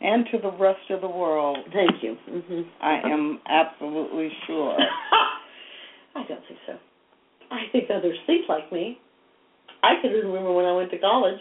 [0.00, 2.16] And to the rest of the world, Thank you.
[2.28, 4.78] hmm I am absolutely sure.
[6.14, 6.74] I don't think so.
[7.52, 8.98] I think others think like me.
[9.82, 11.38] I can remember when I went to college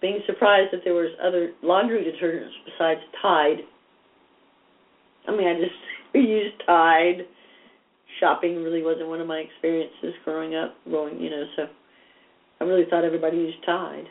[0.00, 3.58] being surprised that there was other laundry detergents besides Tide.
[5.26, 5.78] I mean, I just
[6.14, 7.24] used Tide.
[8.20, 11.66] Shopping really wasn't one of my experiences growing up, going, you know, so
[12.60, 14.04] I really thought everybody used Tide.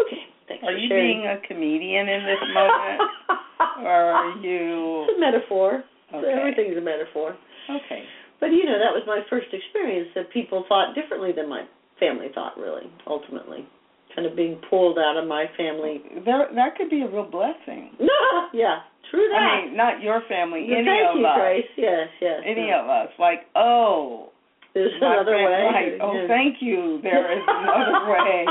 [0.00, 1.20] Okay, thanks Are for you sharing.
[1.20, 3.02] being a comedian in this moment,
[3.84, 5.06] or are you?
[5.08, 5.84] It's a metaphor.
[6.14, 6.32] Okay.
[6.32, 7.36] Everything's a metaphor.
[7.68, 8.02] Okay.
[8.40, 11.64] But you know, that was my first experience that people thought differently than my
[11.98, 12.56] family thought.
[12.58, 13.68] Really, ultimately,
[14.14, 16.00] kind of being pulled out of my family.
[16.24, 17.92] There, that could be a real blessing.
[18.00, 18.08] no
[18.54, 18.80] yeah,
[19.10, 19.36] true that.
[19.36, 21.70] I mean, not your family, Yeah, any thank of you, us, Grace.
[21.76, 22.40] Yes, yes.
[22.46, 22.80] any yes.
[22.82, 23.08] of us.
[23.18, 24.30] Like, oh,
[24.72, 25.62] There's another fam- way.
[25.68, 25.98] Right.
[26.00, 27.00] Oh, thank you.
[27.02, 28.46] There is another way.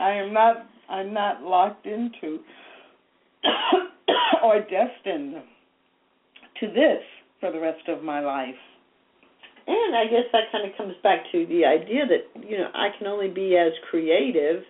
[0.00, 0.66] I am not.
[0.88, 2.38] I'm not locked into
[4.44, 5.34] or destined
[6.60, 7.02] to this
[7.40, 8.54] for the rest of my life.
[9.66, 12.88] And I guess that kind of comes back to the idea that you know I
[12.96, 14.62] can only be as creative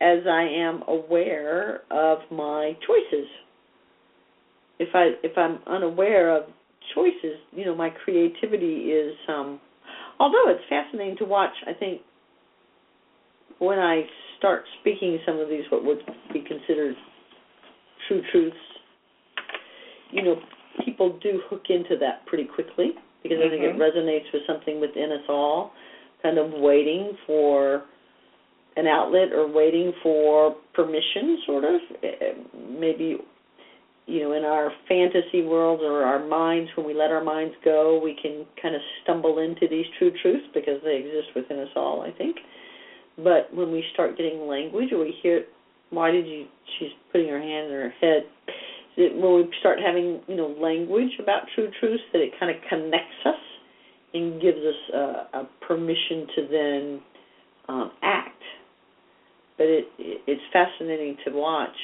[0.00, 3.26] as I am aware of my choices.
[4.78, 6.44] If I if I'm unaware of
[6.94, 9.60] choices, you know, my creativity is um
[10.20, 12.02] although it's fascinating to watch, I think
[13.58, 14.02] when I
[14.38, 15.98] start speaking some of these what would
[16.32, 16.94] be considered
[18.06, 18.56] true truths,
[20.12, 20.36] you know,
[20.84, 22.92] people do hook into that pretty quickly
[23.22, 23.78] because I think it Mhm.
[23.78, 25.72] resonates with something within us all,
[26.22, 27.82] kind of waiting for
[28.76, 31.80] an outlet or waiting for permission, sort of.
[32.02, 32.32] Eh,
[32.68, 33.18] Maybe,
[34.06, 37.98] you know, in our fantasy worlds or our minds, when we let our minds go,
[37.98, 42.02] we can kind of stumble into these true truths because they exist within us all,
[42.02, 42.36] I think.
[43.18, 45.44] But when we start getting language or we hear,
[45.90, 46.46] why did you,
[46.78, 48.26] she's putting her hand in her head,
[48.98, 52.60] that when we start having you know language about true truths, that it kind of
[52.68, 53.40] connects us
[54.12, 57.00] and gives us a, a permission to then
[57.68, 58.42] um, act.
[59.56, 61.76] But it, it it's fascinating to watch.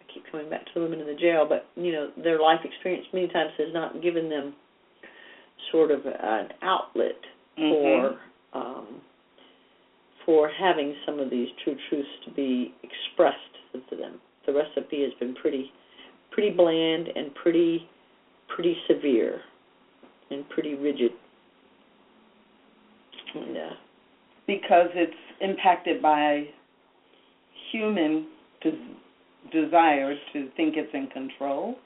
[0.00, 2.60] I keep coming back to the women in the jail, but you know their life
[2.64, 4.54] experience many times has not given them
[5.70, 7.20] sort of an outlet
[7.56, 8.18] for
[8.52, 9.00] um,
[10.24, 13.36] for having some of these true truths to be expressed
[13.90, 14.20] to them.
[14.46, 15.70] The recipe has been pretty
[16.36, 17.88] pretty bland and pretty
[18.54, 19.40] pretty severe
[20.30, 21.12] and pretty rigid.
[23.34, 23.70] And, uh,
[24.46, 26.44] because it's impacted by
[27.72, 28.26] human
[28.62, 31.76] des- desire to think it's in control.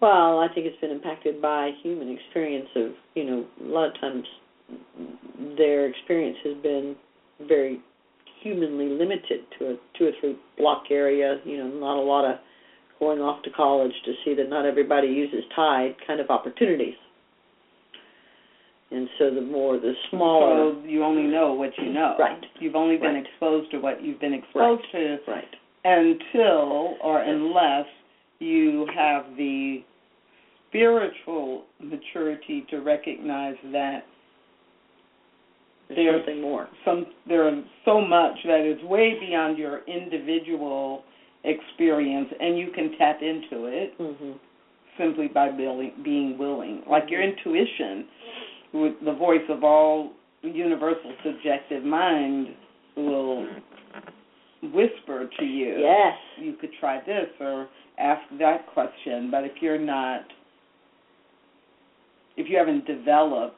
[0.00, 4.00] well, I think it's been impacted by human experience of you know a lot of
[4.00, 4.24] times
[5.58, 6.94] their experience has been
[7.48, 7.80] very
[8.42, 11.40] humanly limited to a two or three block area.
[11.44, 12.38] You know, not a lot of
[13.00, 16.94] going off to college to see that not everybody uses Tide kind of opportunities.
[18.92, 22.16] And so the more the smaller So you only know what you know.
[22.18, 22.44] Right.
[22.60, 23.24] You've only been Right.
[23.26, 25.48] exposed to what you've been exposed to right.
[25.84, 27.86] until or unless
[28.40, 29.82] you have the
[30.68, 34.04] spiritual maturity to recognize that
[35.88, 36.68] There's There's- something more.
[36.84, 41.04] some there is so much that is way beyond your individual
[41.44, 44.34] experience and you can tap into it Mhm.
[44.98, 48.06] simply by being, being willing like your intuition
[48.72, 50.12] with the voice of all
[50.42, 52.54] universal subjective mind
[52.96, 53.46] will
[54.62, 56.18] whisper to you Yes.
[56.36, 57.68] you could try this or
[57.98, 60.24] ask that question but if you're not
[62.36, 63.56] if you haven't developed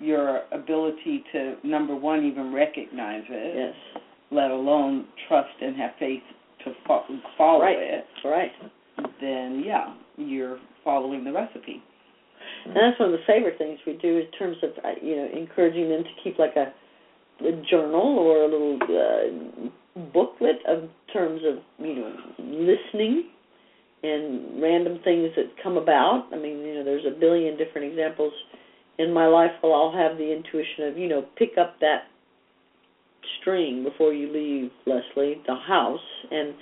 [0.00, 4.02] your ability to number one even recognize it, Yes.
[4.30, 6.22] let alone trust and have faith
[6.64, 7.04] to fo-
[7.36, 7.78] follow Right.
[7.78, 8.52] it, Right.
[9.20, 11.82] then yeah, you're following the recipe.
[12.64, 15.28] And that's one of the favorite things we do in terms of uh, you know
[15.34, 16.72] encouraging them to keep like a,
[17.46, 23.30] a journal or a little uh, booklet of terms of you know listening
[24.02, 26.26] and random things that come about.
[26.32, 28.32] I mean you know there's a billion different examples
[28.98, 32.04] in my life where I'll have the intuition of you know pick up that
[33.40, 36.00] string before you leave Lesley the house
[36.30, 36.54] and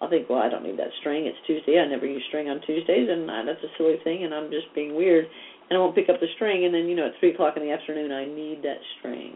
[0.00, 1.26] I'll think, well, I don't need that string.
[1.26, 1.80] It's Tuesday.
[1.80, 4.72] I never use string on Tuesdays, and I, that's a silly thing, and I'm just
[4.74, 5.26] being weird.
[5.68, 7.62] And I won't pick up the string, and then you know at three o'clock in
[7.62, 9.34] the afternoon, I need that string.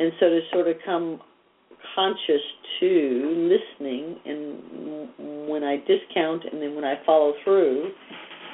[0.00, 1.20] And so to sort of come
[1.94, 2.42] conscious
[2.80, 7.90] to listening, and when I discount, and then when I follow through,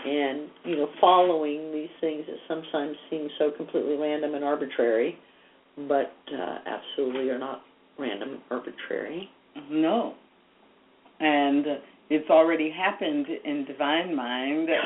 [0.05, 5.16] and you know following these things that sometimes seem so completely random and arbitrary,
[5.88, 7.62] but uh, absolutely are not
[7.98, 9.28] random arbitrary.
[9.70, 10.14] No.
[11.20, 11.66] And
[12.08, 14.68] it's already happened in Divine Mind.
[14.68, 14.78] Gosh,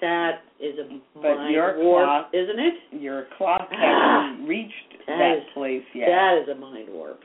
[0.00, 2.74] that is a But mind your warp, clock- isn't it?
[3.00, 4.72] Your clock Ah, hasn't reached
[5.06, 6.08] that that is- place yet.
[6.08, 7.20] That is a mind warp.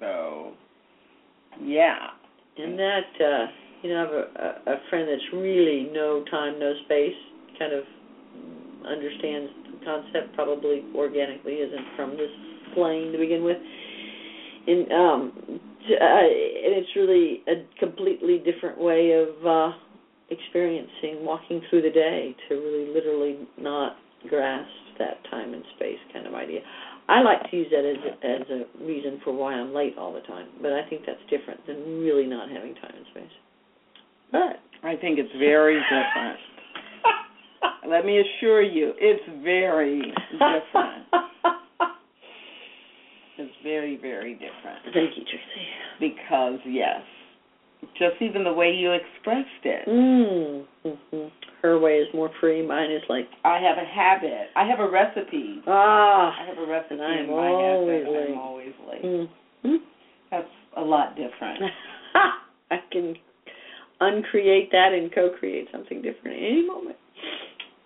[0.00, 0.52] So,
[1.60, 2.10] yeah.
[2.58, 3.46] And that, uh,
[3.82, 4.12] you know, I have
[4.66, 7.14] a, a, friend that's really no time, no space,
[7.58, 7.84] kind of
[8.86, 9.50] understands
[9.84, 12.30] concept, probably organically, isn't from this
[12.74, 13.58] plane to begin with.
[14.66, 15.32] And um,
[15.88, 16.26] t- uh,
[16.78, 19.76] it's really a completely different way of uh,
[20.30, 23.96] experiencing walking through the day to really literally not
[24.28, 26.60] grasp that time and space kind of idea.
[27.08, 30.12] I like to use that as a, as a reason for why I'm late all
[30.12, 33.34] the time, but I think that's different than really not having time and space.
[34.30, 36.38] But I think it's very different.
[37.88, 40.00] Let me assure you, it's very
[40.32, 41.06] different.
[43.38, 44.84] It's very, very different.
[44.92, 45.66] Thank you, Tracy.
[46.00, 47.00] Because, yes,
[47.98, 49.88] just even the way you expressed it.
[49.88, 50.64] Mm.
[50.84, 51.26] hmm
[51.62, 52.64] Her way is more free.
[52.64, 54.48] Mine is like I have a habit.
[54.54, 55.60] I have a recipe.
[55.66, 56.32] ah.
[56.40, 58.30] I have a recipe And I am in my always that late.
[58.30, 59.02] I'm always late.
[59.04, 59.74] Mm-hmm.
[60.30, 61.62] That's a lot different.
[62.70, 63.14] I can
[64.00, 66.96] uncreate that and co-create something different at any moment.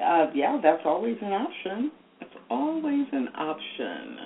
[0.02, 1.90] Uh, yeah, that's always an option.
[2.20, 4.16] That's always an option.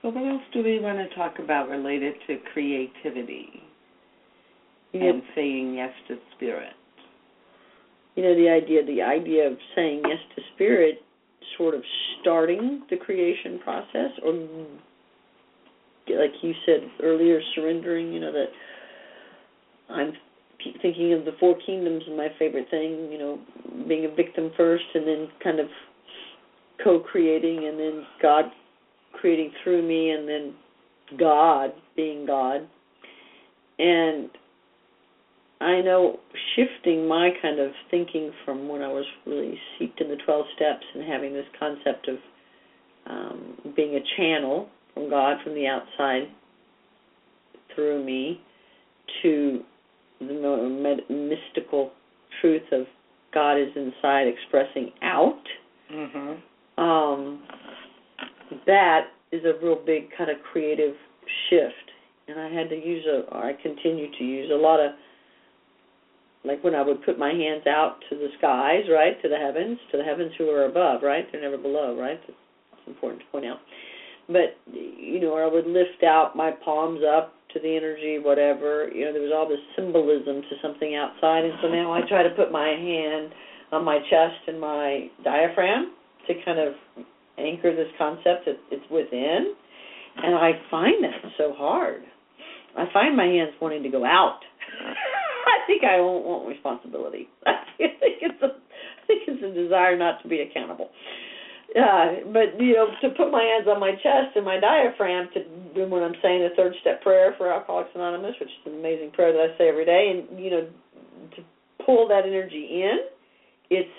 [0.00, 3.62] So what else do we want to talk about related to creativity
[4.92, 6.72] know, and saying yes to spirit?
[8.14, 11.00] you know the idea the idea of saying yes to spirit
[11.56, 11.82] sort of
[12.20, 14.32] starting the creation process or
[16.18, 18.46] like you said earlier surrendering you know that
[19.90, 20.12] i'm
[20.62, 23.38] keep thinking of the four kingdoms and my favorite thing you know
[23.88, 25.66] being a victim first and then kind of
[26.82, 28.44] co-creating and then god
[29.12, 30.54] creating through me and then
[31.18, 32.68] god being god.
[33.78, 34.30] And
[35.60, 36.18] I know
[36.56, 40.84] shifting my kind of thinking from when I was really seeped in the 12 steps
[40.94, 42.16] and having this concept of
[43.06, 46.28] um, being a channel from God from the outside
[47.74, 48.40] through me
[49.22, 49.62] to
[50.28, 51.92] the mystical
[52.40, 52.86] truth of
[53.32, 55.42] God is inside expressing out.
[55.92, 56.82] Mm-hmm.
[56.82, 57.42] Um,
[58.66, 60.94] that is a real big kind of creative
[61.48, 61.90] shift,
[62.28, 64.92] and I had to use a, or I continue to use a lot of
[66.44, 69.78] like when I would put my hands out to the skies, right, to the heavens,
[69.92, 71.24] to the heavens who are above, right?
[71.30, 72.20] They're never below, right?
[72.26, 73.58] That's important to point out.
[74.26, 78.88] But you know, or I would lift out my palms up to the energy, whatever.
[78.92, 82.22] You know, there was all this symbolism to something outside, and so now I try
[82.22, 83.32] to put my hand
[83.72, 85.92] on my chest and my diaphragm
[86.28, 86.74] to kind of
[87.38, 89.54] anchor this concept that it's within.
[90.16, 92.02] And I find that so hard.
[92.76, 94.40] I find my hands wanting to go out.
[94.82, 97.28] I think I won't want responsibility.
[97.46, 100.90] I think it's a I think it's a desire not to be accountable.
[101.72, 105.40] Uh, but you know, to put my hands on my chest and my diaphragm to
[105.88, 109.32] when I'm saying the third step prayer for Alcoholics Anonymous, which is an amazing prayer
[109.32, 110.68] that I say every day, and you know,
[111.36, 111.42] to
[111.84, 112.98] pull that energy in,
[113.70, 113.96] it's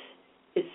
[0.55, 0.69] it's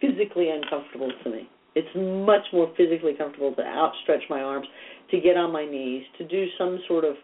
[0.00, 1.48] physically uncomfortable to me.
[1.74, 4.66] It's much more physically comfortable to outstretch my arms,
[5.10, 7.14] to get on my knees, to do some sort of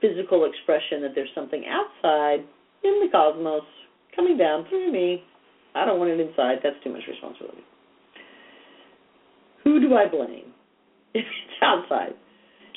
[0.00, 2.46] physical expression that there's something outside
[2.84, 3.62] in the cosmos
[4.14, 5.22] coming down through me.
[5.74, 6.58] I don't want it inside.
[6.62, 7.64] That's too much responsibility.
[9.72, 10.52] Who do I blame
[11.14, 12.12] if it's outside?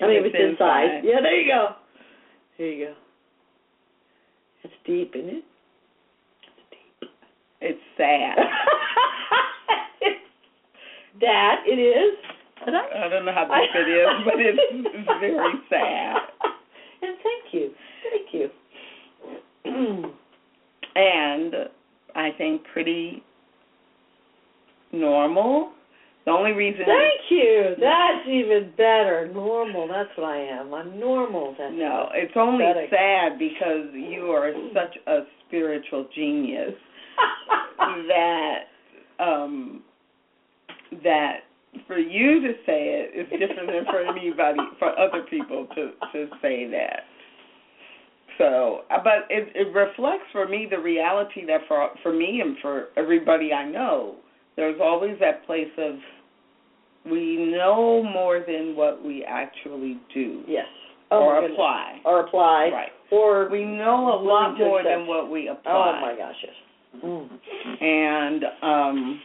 [0.02, 0.84] I mean, if it's it's inside.
[0.84, 1.04] inside.
[1.04, 1.76] Yeah, there you go.
[2.58, 2.93] There you go.
[4.64, 5.43] It's deep, isn't it?
[6.48, 7.10] It's deep.
[7.60, 8.38] It's sad.
[11.20, 12.18] that it is.
[12.66, 16.16] I, I don't know how deep it is, but it's very sad.
[17.02, 17.72] And thank you,
[18.10, 18.50] thank you.
[20.96, 21.54] and
[22.16, 23.22] I think pretty
[24.93, 25.75] normal.
[26.26, 26.86] The only reason.
[26.86, 27.76] Thank you.
[27.80, 29.30] That's even better.
[29.32, 29.88] Normal.
[29.88, 30.74] That's what I am.
[30.74, 31.56] I'm normal.
[31.58, 32.90] That's no, it's only pathetic.
[32.90, 36.74] sad because you are such a spiritual genius
[38.08, 38.58] that
[39.20, 39.84] um
[41.04, 41.42] that
[41.88, 46.28] for you to say it is different than for anybody for other people to to
[46.42, 47.02] say that.
[48.40, 52.88] So, but it it reflects for me the reality that for for me and for
[52.98, 54.16] everybody I know,
[54.56, 55.96] there's always that place of
[57.10, 60.43] we know more than what we actually do.
[60.47, 60.66] Yes.
[61.12, 61.99] Oh, or apply.
[62.03, 62.70] Or apply.
[62.74, 62.89] Right.
[63.12, 65.72] Or we know a lot more than what we apply.
[65.72, 67.03] Oh my gosh, yes.
[67.03, 67.30] Mm.
[67.82, 69.22] And um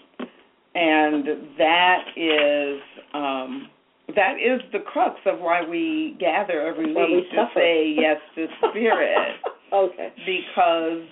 [0.75, 1.27] and
[1.57, 2.81] that is
[3.15, 3.69] um
[4.15, 8.47] that is the crux of why we gather every week we to say yes to
[8.69, 9.37] spirit.
[9.73, 10.13] okay.
[10.27, 11.03] Because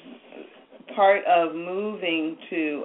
[0.94, 2.84] part of moving to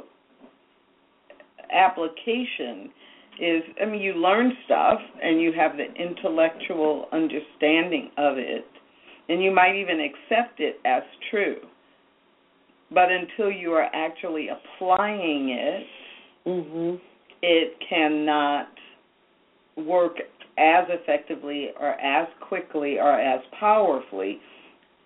[1.73, 2.91] application
[3.39, 8.65] is I mean you learn stuff and you have the intellectual understanding of it
[9.29, 11.57] and you might even accept it as true.
[12.91, 15.87] But until you are actually applying it,
[16.45, 16.95] mm-hmm.
[17.41, 18.67] it cannot
[19.77, 20.17] work
[20.57, 24.39] as effectively or as quickly or as powerfully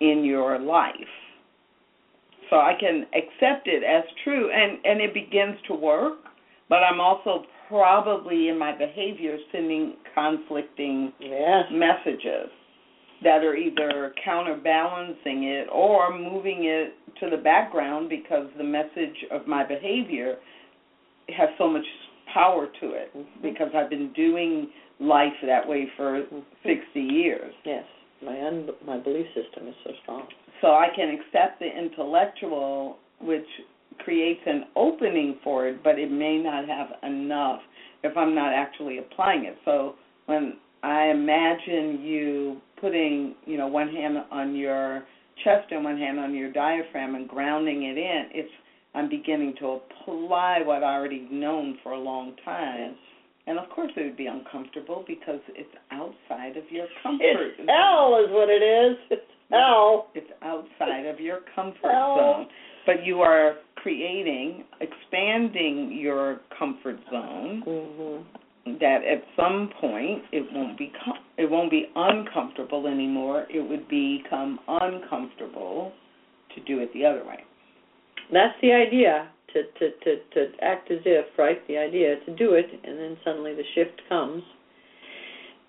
[0.00, 0.92] in your life.
[2.50, 6.18] So I can accept it as true and and it begins to work,
[6.68, 11.64] but I'm also probably in my behavior sending conflicting yes.
[11.70, 12.50] messages
[13.22, 19.46] that are either counterbalancing it or moving it to the background because the message of
[19.46, 20.36] my behavior
[21.28, 21.84] has so much
[22.32, 23.42] power to it mm-hmm.
[23.42, 26.38] because I've been doing life that way for mm-hmm.
[26.64, 27.52] 60 years.
[27.64, 27.84] Yes,
[28.24, 30.26] my un- my belief system is so strong.
[30.60, 33.46] So I can accept the intellectual, which
[34.04, 37.60] creates an opening for it, but it may not have enough
[38.02, 39.56] if I'm not actually applying it.
[39.64, 39.94] So
[40.26, 45.04] when I imagine you putting, you know, one hand on your
[45.44, 48.52] chest and one hand on your diaphragm and grounding it in, it's
[48.94, 52.96] I'm beginning to apply what I already known for a long time.
[53.46, 57.22] And of course, it would be uncomfortable because it's outside of your comfort.
[57.22, 58.96] It's hell, is what it is.
[59.10, 60.08] It's hell.
[60.14, 62.16] It's outside of your comfort hell.
[62.18, 62.46] zone.
[62.86, 67.62] But you are creating, expanding your comfort zone.
[67.66, 68.22] Mm-hmm.
[68.80, 73.46] That at some point it won't be com- it won't be uncomfortable anymore.
[73.48, 75.92] It would become uncomfortable
[76.54, 77.44] to do it the other way.
[78.30, 82.54] That's the idea to to to to act as if right the idea to do
[82.54, 84.42] it and then suddenly the shift comes.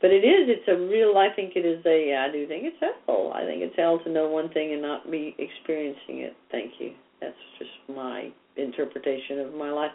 [0.02, 2.78] But it is it's a real I think it is a I do think it's
[2.82, 3.32] hell.
[3.34, 6.36] I think it's hell to know one thing and not be experiencing it.
[6.52, 6.94] Thank you.
[7.22, 9.92] That's just my interpretation of my life.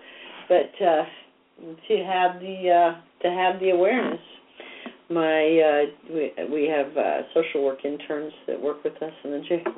[0.48, 1.04] But uh
[1.88, 4.20] to have the uh to have the awareness
[5.10, 9.40] my uh we we have uh social work interns that work with us in the
[9.48, 9.72] jail.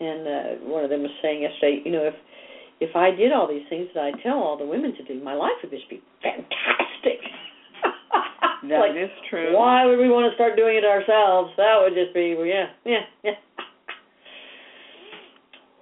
[0.00, 2.14] And uh one of them was saying yesterday you know if
[2.80, 5.34] if i did all these things that i tell all the women to do my
[5.34, 7.20] life would just be fantastic.
[8.68, 9.56] That like, is true.
[9.56, 11.52] why would we want to start doing it ourselves?
[11.56, 13.36] That would just be well, yeah yeah yeah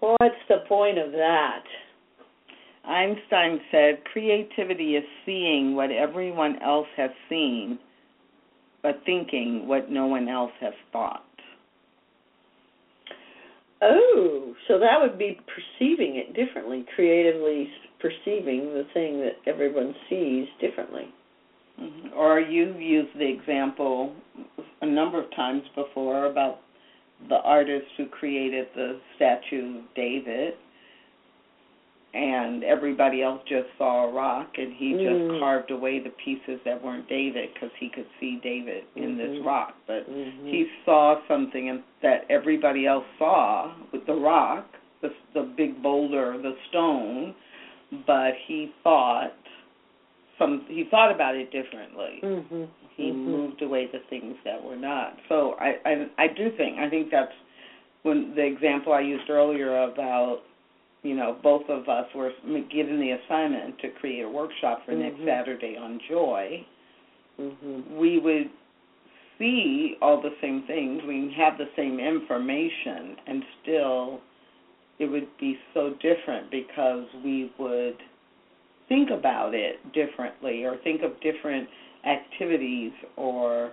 [0.01, 1.64] what's the point of that
[2.84, 7.78] Einstein said creativity is seeing what everyone else has seen
[8.82, 11.24] but thinking what no one else has thought.
[13.80, 17.68] Oh, so that would be perceiving it differently, creatively
[18.01, 21.14] perceiving the thing that everyone sees differently.
[21.80, 22.09] Mm-hmm.
[22.16, 24.14] Or you've used the example
[24.82, 26.59] a number of times before about
[27.29, 30.55] the artist who created the statue of David
[32.14, 35.39] and everybody else just saw a rock and he just mm.
[35.41, 39.19] carved away the pieces that weren't David because he could see David in mm-hmm.
[39.19, 40.47] this rock but mm-hmm.
[40.47, 44.66] he saw something that everybody else saw with the rock
[45.03, 47.35] the the big boulder the stone
[48.07, 49.35] but he thought
[50.39, 52.64] some he thought about it differently mm-hmm.
[52.97, 53.18] he mm-hmm.
[53.18, 57.11] moved away the things that were not so I, I i do think i think
[57.11, 57.32] that's
[58.03, 60.43] when the example i used earlier about
[61.03, 62.32] you know, both of us were
[62.70, 65.03] given the assignment to create a workshop for mm-hmm.
[65.03, 66.66] next Saturday on joy,
[67.41, 67.97] mm-hmm.
[67.97, 68.51] we would
[69.39, 74.20] see all the same things, we have the same information, and still
[74.99, 77.97] it would be so different because we would
[78.89, 81.68] think about it differently or think of different
[82.07, 83.72] activities or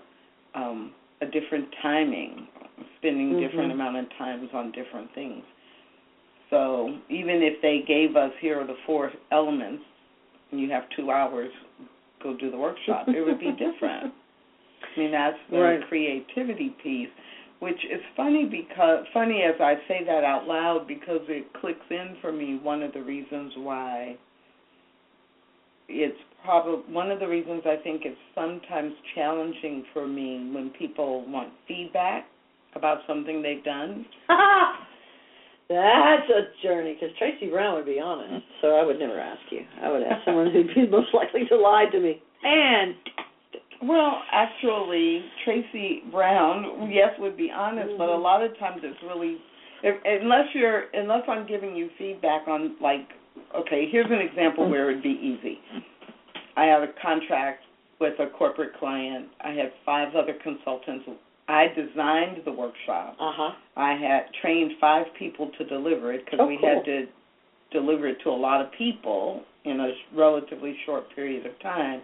[0.55, 0.91] um,
[1.21, 2.47] a different timing,
[2.97, 3.39] spending Mhm.
[3.39, 5.43] different amount of times on different things.
[6.49, 9.83] So even if they gave us here are the four elements,
[10.51, 11.51] and you have two hours,
[12.21, 14.13] go do the workshop, it would be different.
[14.95, 15.81] I mean that's the Right.
[15.87, 17.09] creativity piece,
[17.59, 22.15] which is funny because funny as I say that out loud because it clicks in
[22.21, 22.57] for me.
[22.57, 24.17] One of the reasons why
[25.87, 31.25] it's probably one of the reasons I think it's sometimes challenging for me when people
[31.27, 32.25] want feedback
[32.75, 34.05] about something they've done.
[35.67, 39.61] That's a journey, because Tracy Brown would be honest, so I would never ask you.
[39.81, 42.21] I would ask someone who'd be most likely to lie to me.
[42.43, 42.93] And
[43.81, 48.21] Well, actually, Tracy Brown, yes, would be honest, but a Mhm.
[48.21, 49.37] lot of times it's really,
[49.83, 53.09] if, unless you're, unless I'm giving you feedback on, like,
[53.59, 55.59] okay, here's an example where it'd be easy.
[56.57, 57.63] I have a contract
[57.99, 59.27] with a corporate client.
[59.43, 61.05] I had five other consultants.
[61.47, 63.15] I designed the workshop.
[63.19, 63.51] uh huh.
[63.77, 66.69] I had trained five people to deliver it because Oh, we cool.
[66.75, 67.05] had to
[67.71, 72.01] deliver it to a lot of people in a relatively short period of time.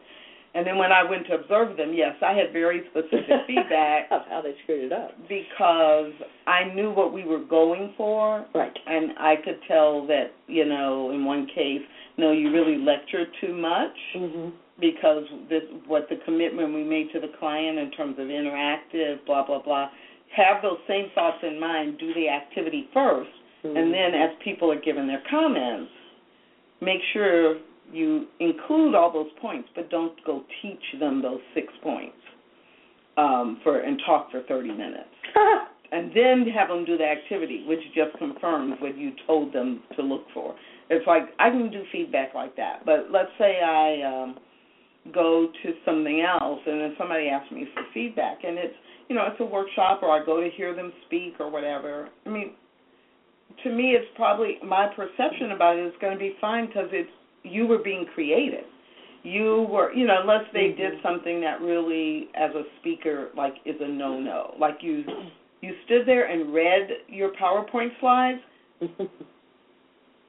[0.54, 4.22] And then when I went to observe them, yes, I had very specific feedback of
[4.30, 5.12] how they screwed it up.
[5.30, 6.12] because
[6.46, 8.78] I knew what we were going for, Right.
[8.86, 11.82] and I could tell that, you know, in one case,
[12.18, 14.52] no, you really lectured too much Mhm.
[14.80, 19.44] because this what the commitment we made to the client in terms of interactive, blah
[19.44, 19.90] blah blah.
[20.32, 21.98] Have those same thoughts in mind.
[21.98, 23.32] Do the activity 1st
[23.64, 23.76] Mhm.
[23.78, 25.92] and then as people are giving their comments,
[26.82, 27.58] make sure
[27.94, 32.18] you include all those points, but don't go teach them those six points
[33.18, 35.10] um, for and talk for 30 minutes.
[35.94, 40.02] And then have them do the activity, which just confirms what you told them to
[40.02, 40.56] look for.
[40.90, 44.38] It's like I can do feedback like that, but let's say I um,
[45.14, 48.74] go to something else, and then somebody asks me for feedback, and it's
[49.10, 52.08] you know it's a workshop, or I go to hear them speak, or whatever.
[52.26, 52.54] I mean,
[53.64, 57.12] to me, it's probably my perception about it is going to be fine because it's
[57.44, 58.66] you were being creative.
[59.24, 61.02] You were, you know, unless they did Mhm.
[61.04, 64.56] something that really, as a speaker, like is a no-no.
[64.58, 65.04] Like you,
[65.62, 68.42] you stood there and read your PowerPoint slides.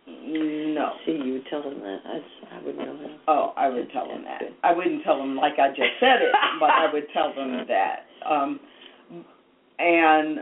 [0.07, 0.93] No.
[1.07, 2.01] See, you would tell them that.
[2.05, 3.19] I, I would know that.
[3.29, 4.43] Oh, I would tell them that.
[4.65, 8.01] I wouldn't tell them like I just said it, but I would tell them that.
[8.29, 8.59] Um,
[9.79, 10.41] and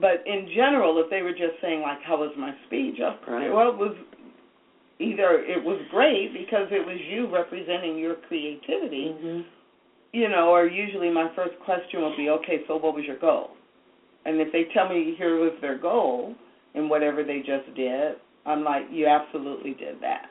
[0.00, 3.50] but in general, if they were just saying like, "How was my speech?" Oh, Right.
[3.52, 3.94] Well, it was
[4.98, 9.44] either it was great because it was you representing your creativity, Mhm.
[10.12, 13.50] you know, or usually my first question will be, "Okay, so what was your goal?"
[14.24, 16.34] And if they tell me here was their goal
[16.74, 18.16] in whatever they just did,
[18.46, 20.28] I'm like, "You absolutely did that."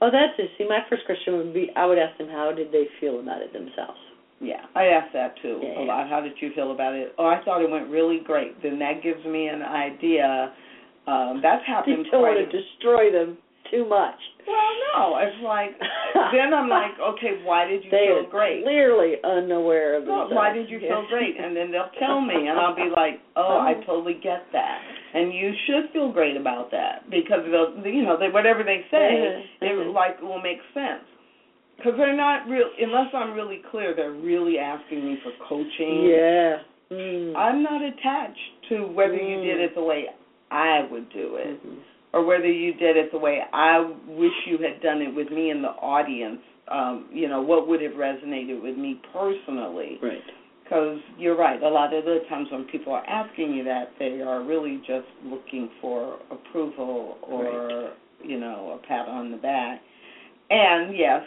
[0.00, 0.50] Oh, that's it.
[0.58, 3.40] See, my first question would be, I would ask them how did they feel about
[3.40, 3.98] it themselves.
[4.40, 5.86] Yeah, I ask that too Yeah, a yeah.
[5.94, 6.08] lot.
[6.08, 7.14] How did you feel about it?
[7.18, 8.60] Oh, I thought it went really great.
[8.60, 10.50] Then that gives me an idea.
[11.06, 12.36] Um, that's You happened don't quite.
[12.36, 13.38] want to destroy them
[13.72, 14.20] too much.
[14.46, 15.72] well, no, it's like
[16.36, 18.62] then I'm like, okay, why did you they feel great?
[18.62, 20.34] clearly unaware of Well, themselves.
[20.36, 21.34] why did you feel great?
[21.40, 23.82] And then they'll tell me, and I'll be like, oh, I Oh.
[23.86, 24.78] totally get that.
[25.14, 29.08] And you should feel great about that because they'll, you know, they whatever they say,
[29.18, 29.94] Mhm, it mhm.
[29.94, 31.04] like will make sense.
[31.78, 36.04] Because they're not real, unless I'm really clear, they're really asking me for coaching.
[36.04, 36.58] Yeah.
[36.92, 37.34] Mm.
[37.34, 39.42] I'm not attached to whether you Mm.
[39.44, 40.10] did it the way
[40.50, 41.78] I would do it Mhm.
[42.12, 45.50] Or whether you did it the way I wish you had done it with me
[45.50, 46.40] in the audience.
[46.68, 49.98] Um, you know, what would have resonated with me personally?
[50.02, 50.20] Right.
[50.62, 54.22] Because you're right, a lot of the times when people are asking you that, they
[54.22, 57.92] are really just looking for approval or,
[58.24, 59.80] you know, a pat on the back.
[60.50, 61.22] And yes,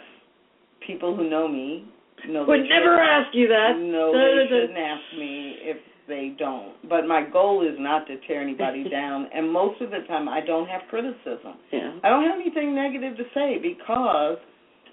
[0.84, 1.84] people who know me
[2.28, 3.76] know Would they never shouldn't- ask you that.
[3.78, 4.48] No, Da, they da, da.
[4.48, 5.76] shouldn't ask me if
[6.08, 6.74] they don't.
[6.88, 10.40] But my goal is not to tear anybody down, and most of the time I
[10.40, 11.54] don't have criticism.
[11.72, 11.98] Yeah.
[12.04, 14.38] I don't have anything negative to say because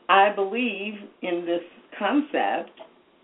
[0.10, 1.62] I believe in this
[1.98, 2.72] concept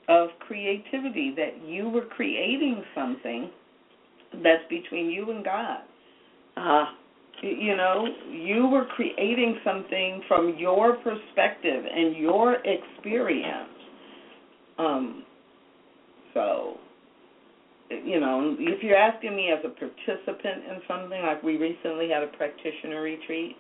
[0.07, 3.49] of creativity that you were creating something
[4.43, 5.79] that's between you and God.
[7.43, 13.69] Y- You know, you were creating something from your perspective and your experience.
[14.77, 15.23] Um,
[16.33, 16.77] so,
[18.05, 22.23] you know, if you're asking me as a participant in something, like we recently had
[22.23, 23.55] a practitioner retreat,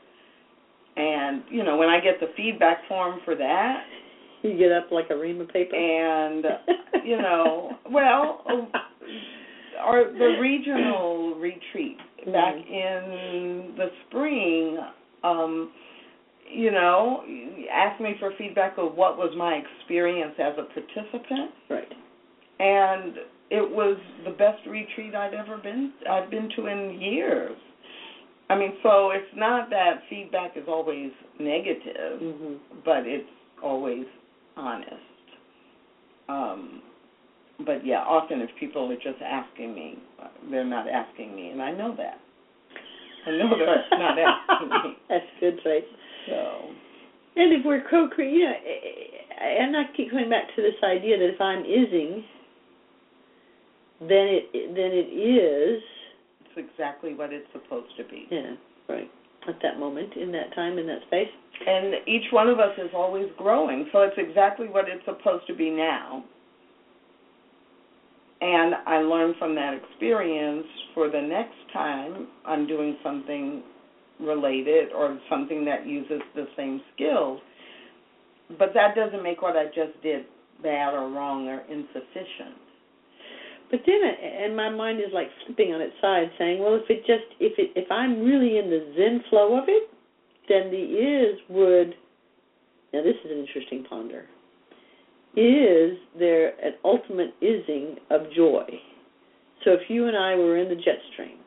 [0.95, 3.83] and you know, when I get the feedback form for that,
[4.41, 5.75] You get up like a ream of paper.
[5.75, 6.45] and
[7.05, 8.41] you know, well,
[9.85, 12.69] or the regional retreat back Mhm.
[12.69, 14.77] in the spring,
[15.23, 15.71] um,
[16.51, 17.23] you know,
[17.71, 21.91] asked me for feedback of what was my experience as a participant, Right.
[22.59, 23.13] and
[23.51, 27.55] it was the best retreat I'd ever been I've been to in years.
[28.49, 33.27] I mean, so it's not that feedback is always negative, hmm but it's
[33.63, 34.05] always
[34.55, 34.93] honest.
[36.27, 36.81] Um,
[37.65, 39.95] but yeah, often if people are just asking me,
[40.49, 42.19] they're not asking me, and I know that.
[43.27, 44.17] I know they're not
[44.49, 44.97] asking me.
[45.09, 45.83] That's good, right?
[46.27, 46.69] So
[47.35, 48.53] And if we're co-creating, you know,
[49.41, 52.23] and I keep coming back to this idea that if I'm ising,
[54.01, 55.81] then it then it is,
[56.45, 58.27] it's exactly what it's supposed to be.
[58.31, 58.55] yeah,
[58.87, 59.09] right,
[59.47, 61.27] at that moment, in that time, in that space.
[61.65, 65.55] And each one of us is always growing, so it's exactly what it's supposed to
[65.55, 66.23] be now.
[68.41, 73.63] And I learn from that experience for the next time I'm doing something
[74.19, 77.41] related or something that uses the same skills.
[78.57, 80.25] But that doesn't make what I just did
[80.63, 82.55] bad or wrong or insufficient.
[83.69, 86.89] But then, it- and my mind is like flipping on its side, saying, "Well, if
[86.89, 89.89] it just if it if I'm really in the Zen flow of it,
[90.47, 91.95] then the is would."
[92.93, 94.25] Now, this is an interesting ponder.
[95.35, 98.81] Is there an ultimate ising of joy?
[99.63, 101.37] So, if you and I were in the jet stream,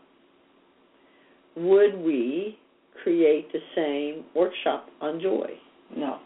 [1.57, 2.59] would we
[3.03, 5.59] create the same workshop on joy?
[5.97, 6.21] No.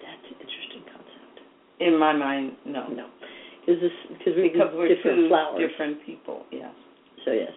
[0.00, 1.40] That's an interesting concept.
[1.80, 2.86] In my mind, no.
[2.88, 3.06] No,
[3.68, 5.60] because this because we Because we're different two flowers.
[5.68, 6.72] different people, yes.
[7.24, 7.52] So yes.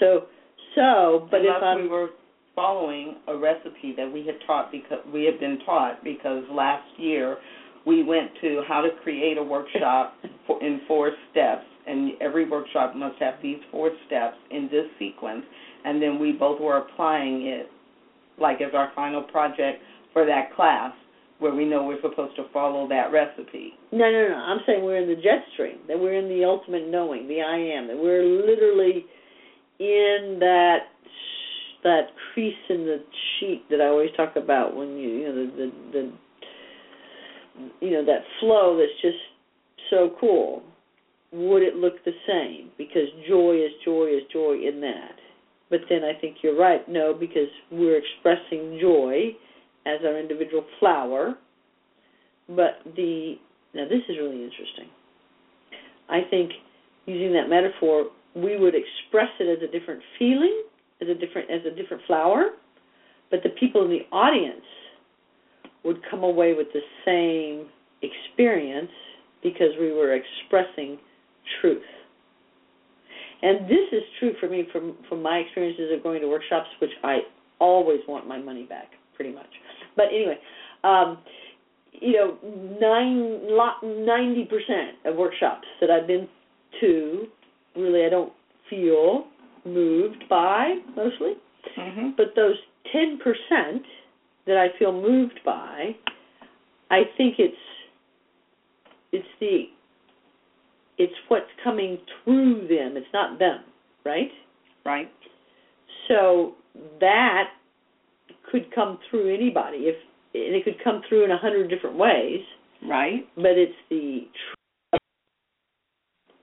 [0.00, 0.26] So
[0.74, 2.08] so but Unless if I'm we were
[2.54, 7.38] following a recipe that we had taught because we had been taught because last year
[7.86, 10.14] we went to how to create a workshop
[10.46, 15.44] for, in four steps and every workshop must have these four steps in this sequence
[15.84, 17.70] and then we both were applying it
[18.38, 19.80] like as our final project
[20.12, 20.92] for that class
[21.42, 23.74] where we know we're supposed to follow that recipe.
[23.90, 24.34] no no no.
[24.34, 27.58] I'm saying we're in the jet stream that we're in the ultimate knowing the I
[27.76, 29.04] am that we're literally
[29.78, 30.78] in that
[31.82, 33.02] that crease in the
[33.40, 36.12] sheet that I always talk about when you you know the the, the
[37.80, 39.18] you know that flow that's just
[39.90, 40.62] so cool.
[41.32, 42.70] Would it look the same?
[42.76, 45.16] Because joy is joy is joy in that.
[45.70, 46.86] But then I think you're right.
[46.88, 49.32] No because we're expressing joy
[49.86, 51.34] as our individual flower
[52.48, 53.34] but the
[53.74, 54.88] now this is really interesting
[56.08, 56.50] I think
[57.06, 60.62] using that metaphor we would express it as a different feeling
[61.00, 62.50] as a different as a different flower
[63.30, 64.64] but the people in the audience
[65.84, 67.68] would come away with the same
[68.02, 68.90] experience
[69.42, 70.98] because we were expressing
[71.60, 71.82] truth.
[73.42, 76.92] And this is true for me from from my experiences of going to workshops, which
[77.02, 77.20] I
[77.58, 79.48] always want my money back, pretty much.
[79.96, 80.38] But anyway,
[80.84, 81.18] um,
[81.92, 82.36] you know,
[82.80, 86.28] nine lot ninety percent of workshops that I've been
[86.80, 87.26] to,
[87.76, 88.32] really, I don't
[88.68, 89.26] feel
[89.64, 91.34] moved by mostly.
[91.78, 92.10] Mm-hmm.
[92.16, 92.56] But those
[92.92, 93.82] ten percent
[94.46, 95.94] that I feel moved by,
[96.90, 97.56] I think it's
[99.12, 99.64] it's the
[100.98, 102.96] it's what's coming through them.
[102.96, 103.60] It's not them,
[104.04, 104.30] right?
[104.84, 105.10] Right?
[106.08, 106.54] So
[107.00, 107.50] that
[108.50, 109.96] could come through anybody if
[110.34, 112.40] and it could come through in a hundred different ways,
[112.88, 113.28] Right?
[113.36, 114.26] but it's the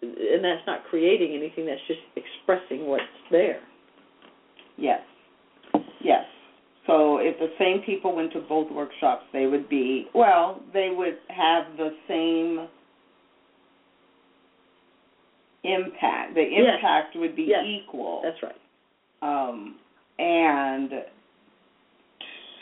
[0.01, 1.65] and that's not creating anything.
[1.65, 3.59] That's just expressing what's there.
[4.77, 5.01] Yes.
[6.01, 6.23] Yes.
[6.87, 11.17] So if the same people went to both workshops, they would be, well, they would
[11.27, 12.67] have the same
[15.63, 16.35] impact.
[16.35, 16.75] The Yes.
[16.75, 17.65] impact would be Yes.
[17.65, 18.21] equal.
[18.21, 18.55] That's right.
[19.21, 19.75] Um,
[20.17, 21.05] and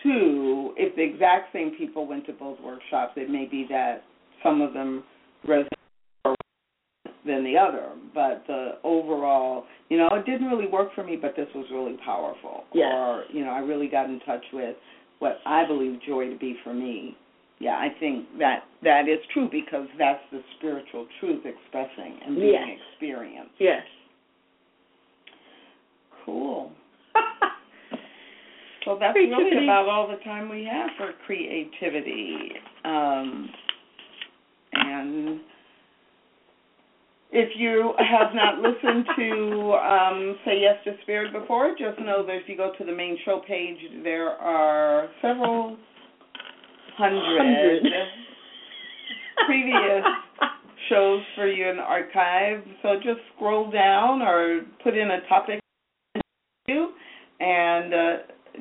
[0.07, 4.03] two, if the exact same people went to both workshops, it may be that
[4.43, 5.03] some of them
[5.45, 5.67] resonate
[6.25, 6.35] more
[7.25, 7.89] than the other.
[8.13, 11.97] But the overall, you know, it didn't really work for me, but this was really
[12.05, 12.63] powerful.
[12.73, 12.91] Yes.
[12.93, 14.75] Or, you know, I really got in touch with
[15.19, 17.17] what I believe joy to be for me.
[17.59, 22.53] Yeah, I think that that is true because that's the spiritual truth expressing and being
[22.53, 22.79] Yes.
[22.93, 23.55] experienced.
[23.57, 23.83] Yes.
[26.23, 26.71] Cool.
[28.87, 32.53] So that's really about all the time we have for creativity.
[32.85, 33.49] Um,
[34.71, 35.41] and
[37.33, 42.33] if you have not listened to um, Say Yes to Spirit before, just know that
[42.35, 45.75] if you go to the main show page, there are several
[46.97, 47.83] hundred Hundred.
[49.47, 50.05] previous
[50.89, 52.63] shows for you in the archive.
[52.81, 55.59] So just scroll down or put in a topic
[57.39, 58.13] and uh,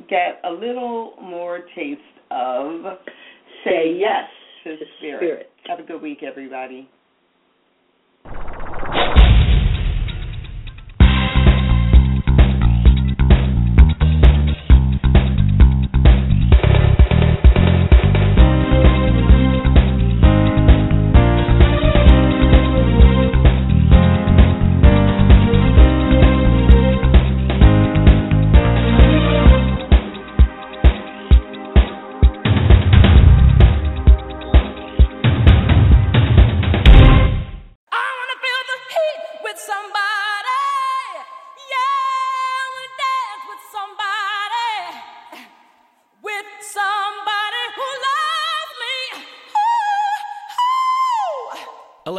[0.08, 2.82] get a little more taste of
[3.64, 4.24] Say yes
[4.64, 5.18] to spirit.
[5.18, 5.50] spirit.
[5.66, 6.88] Have a good week, everybody.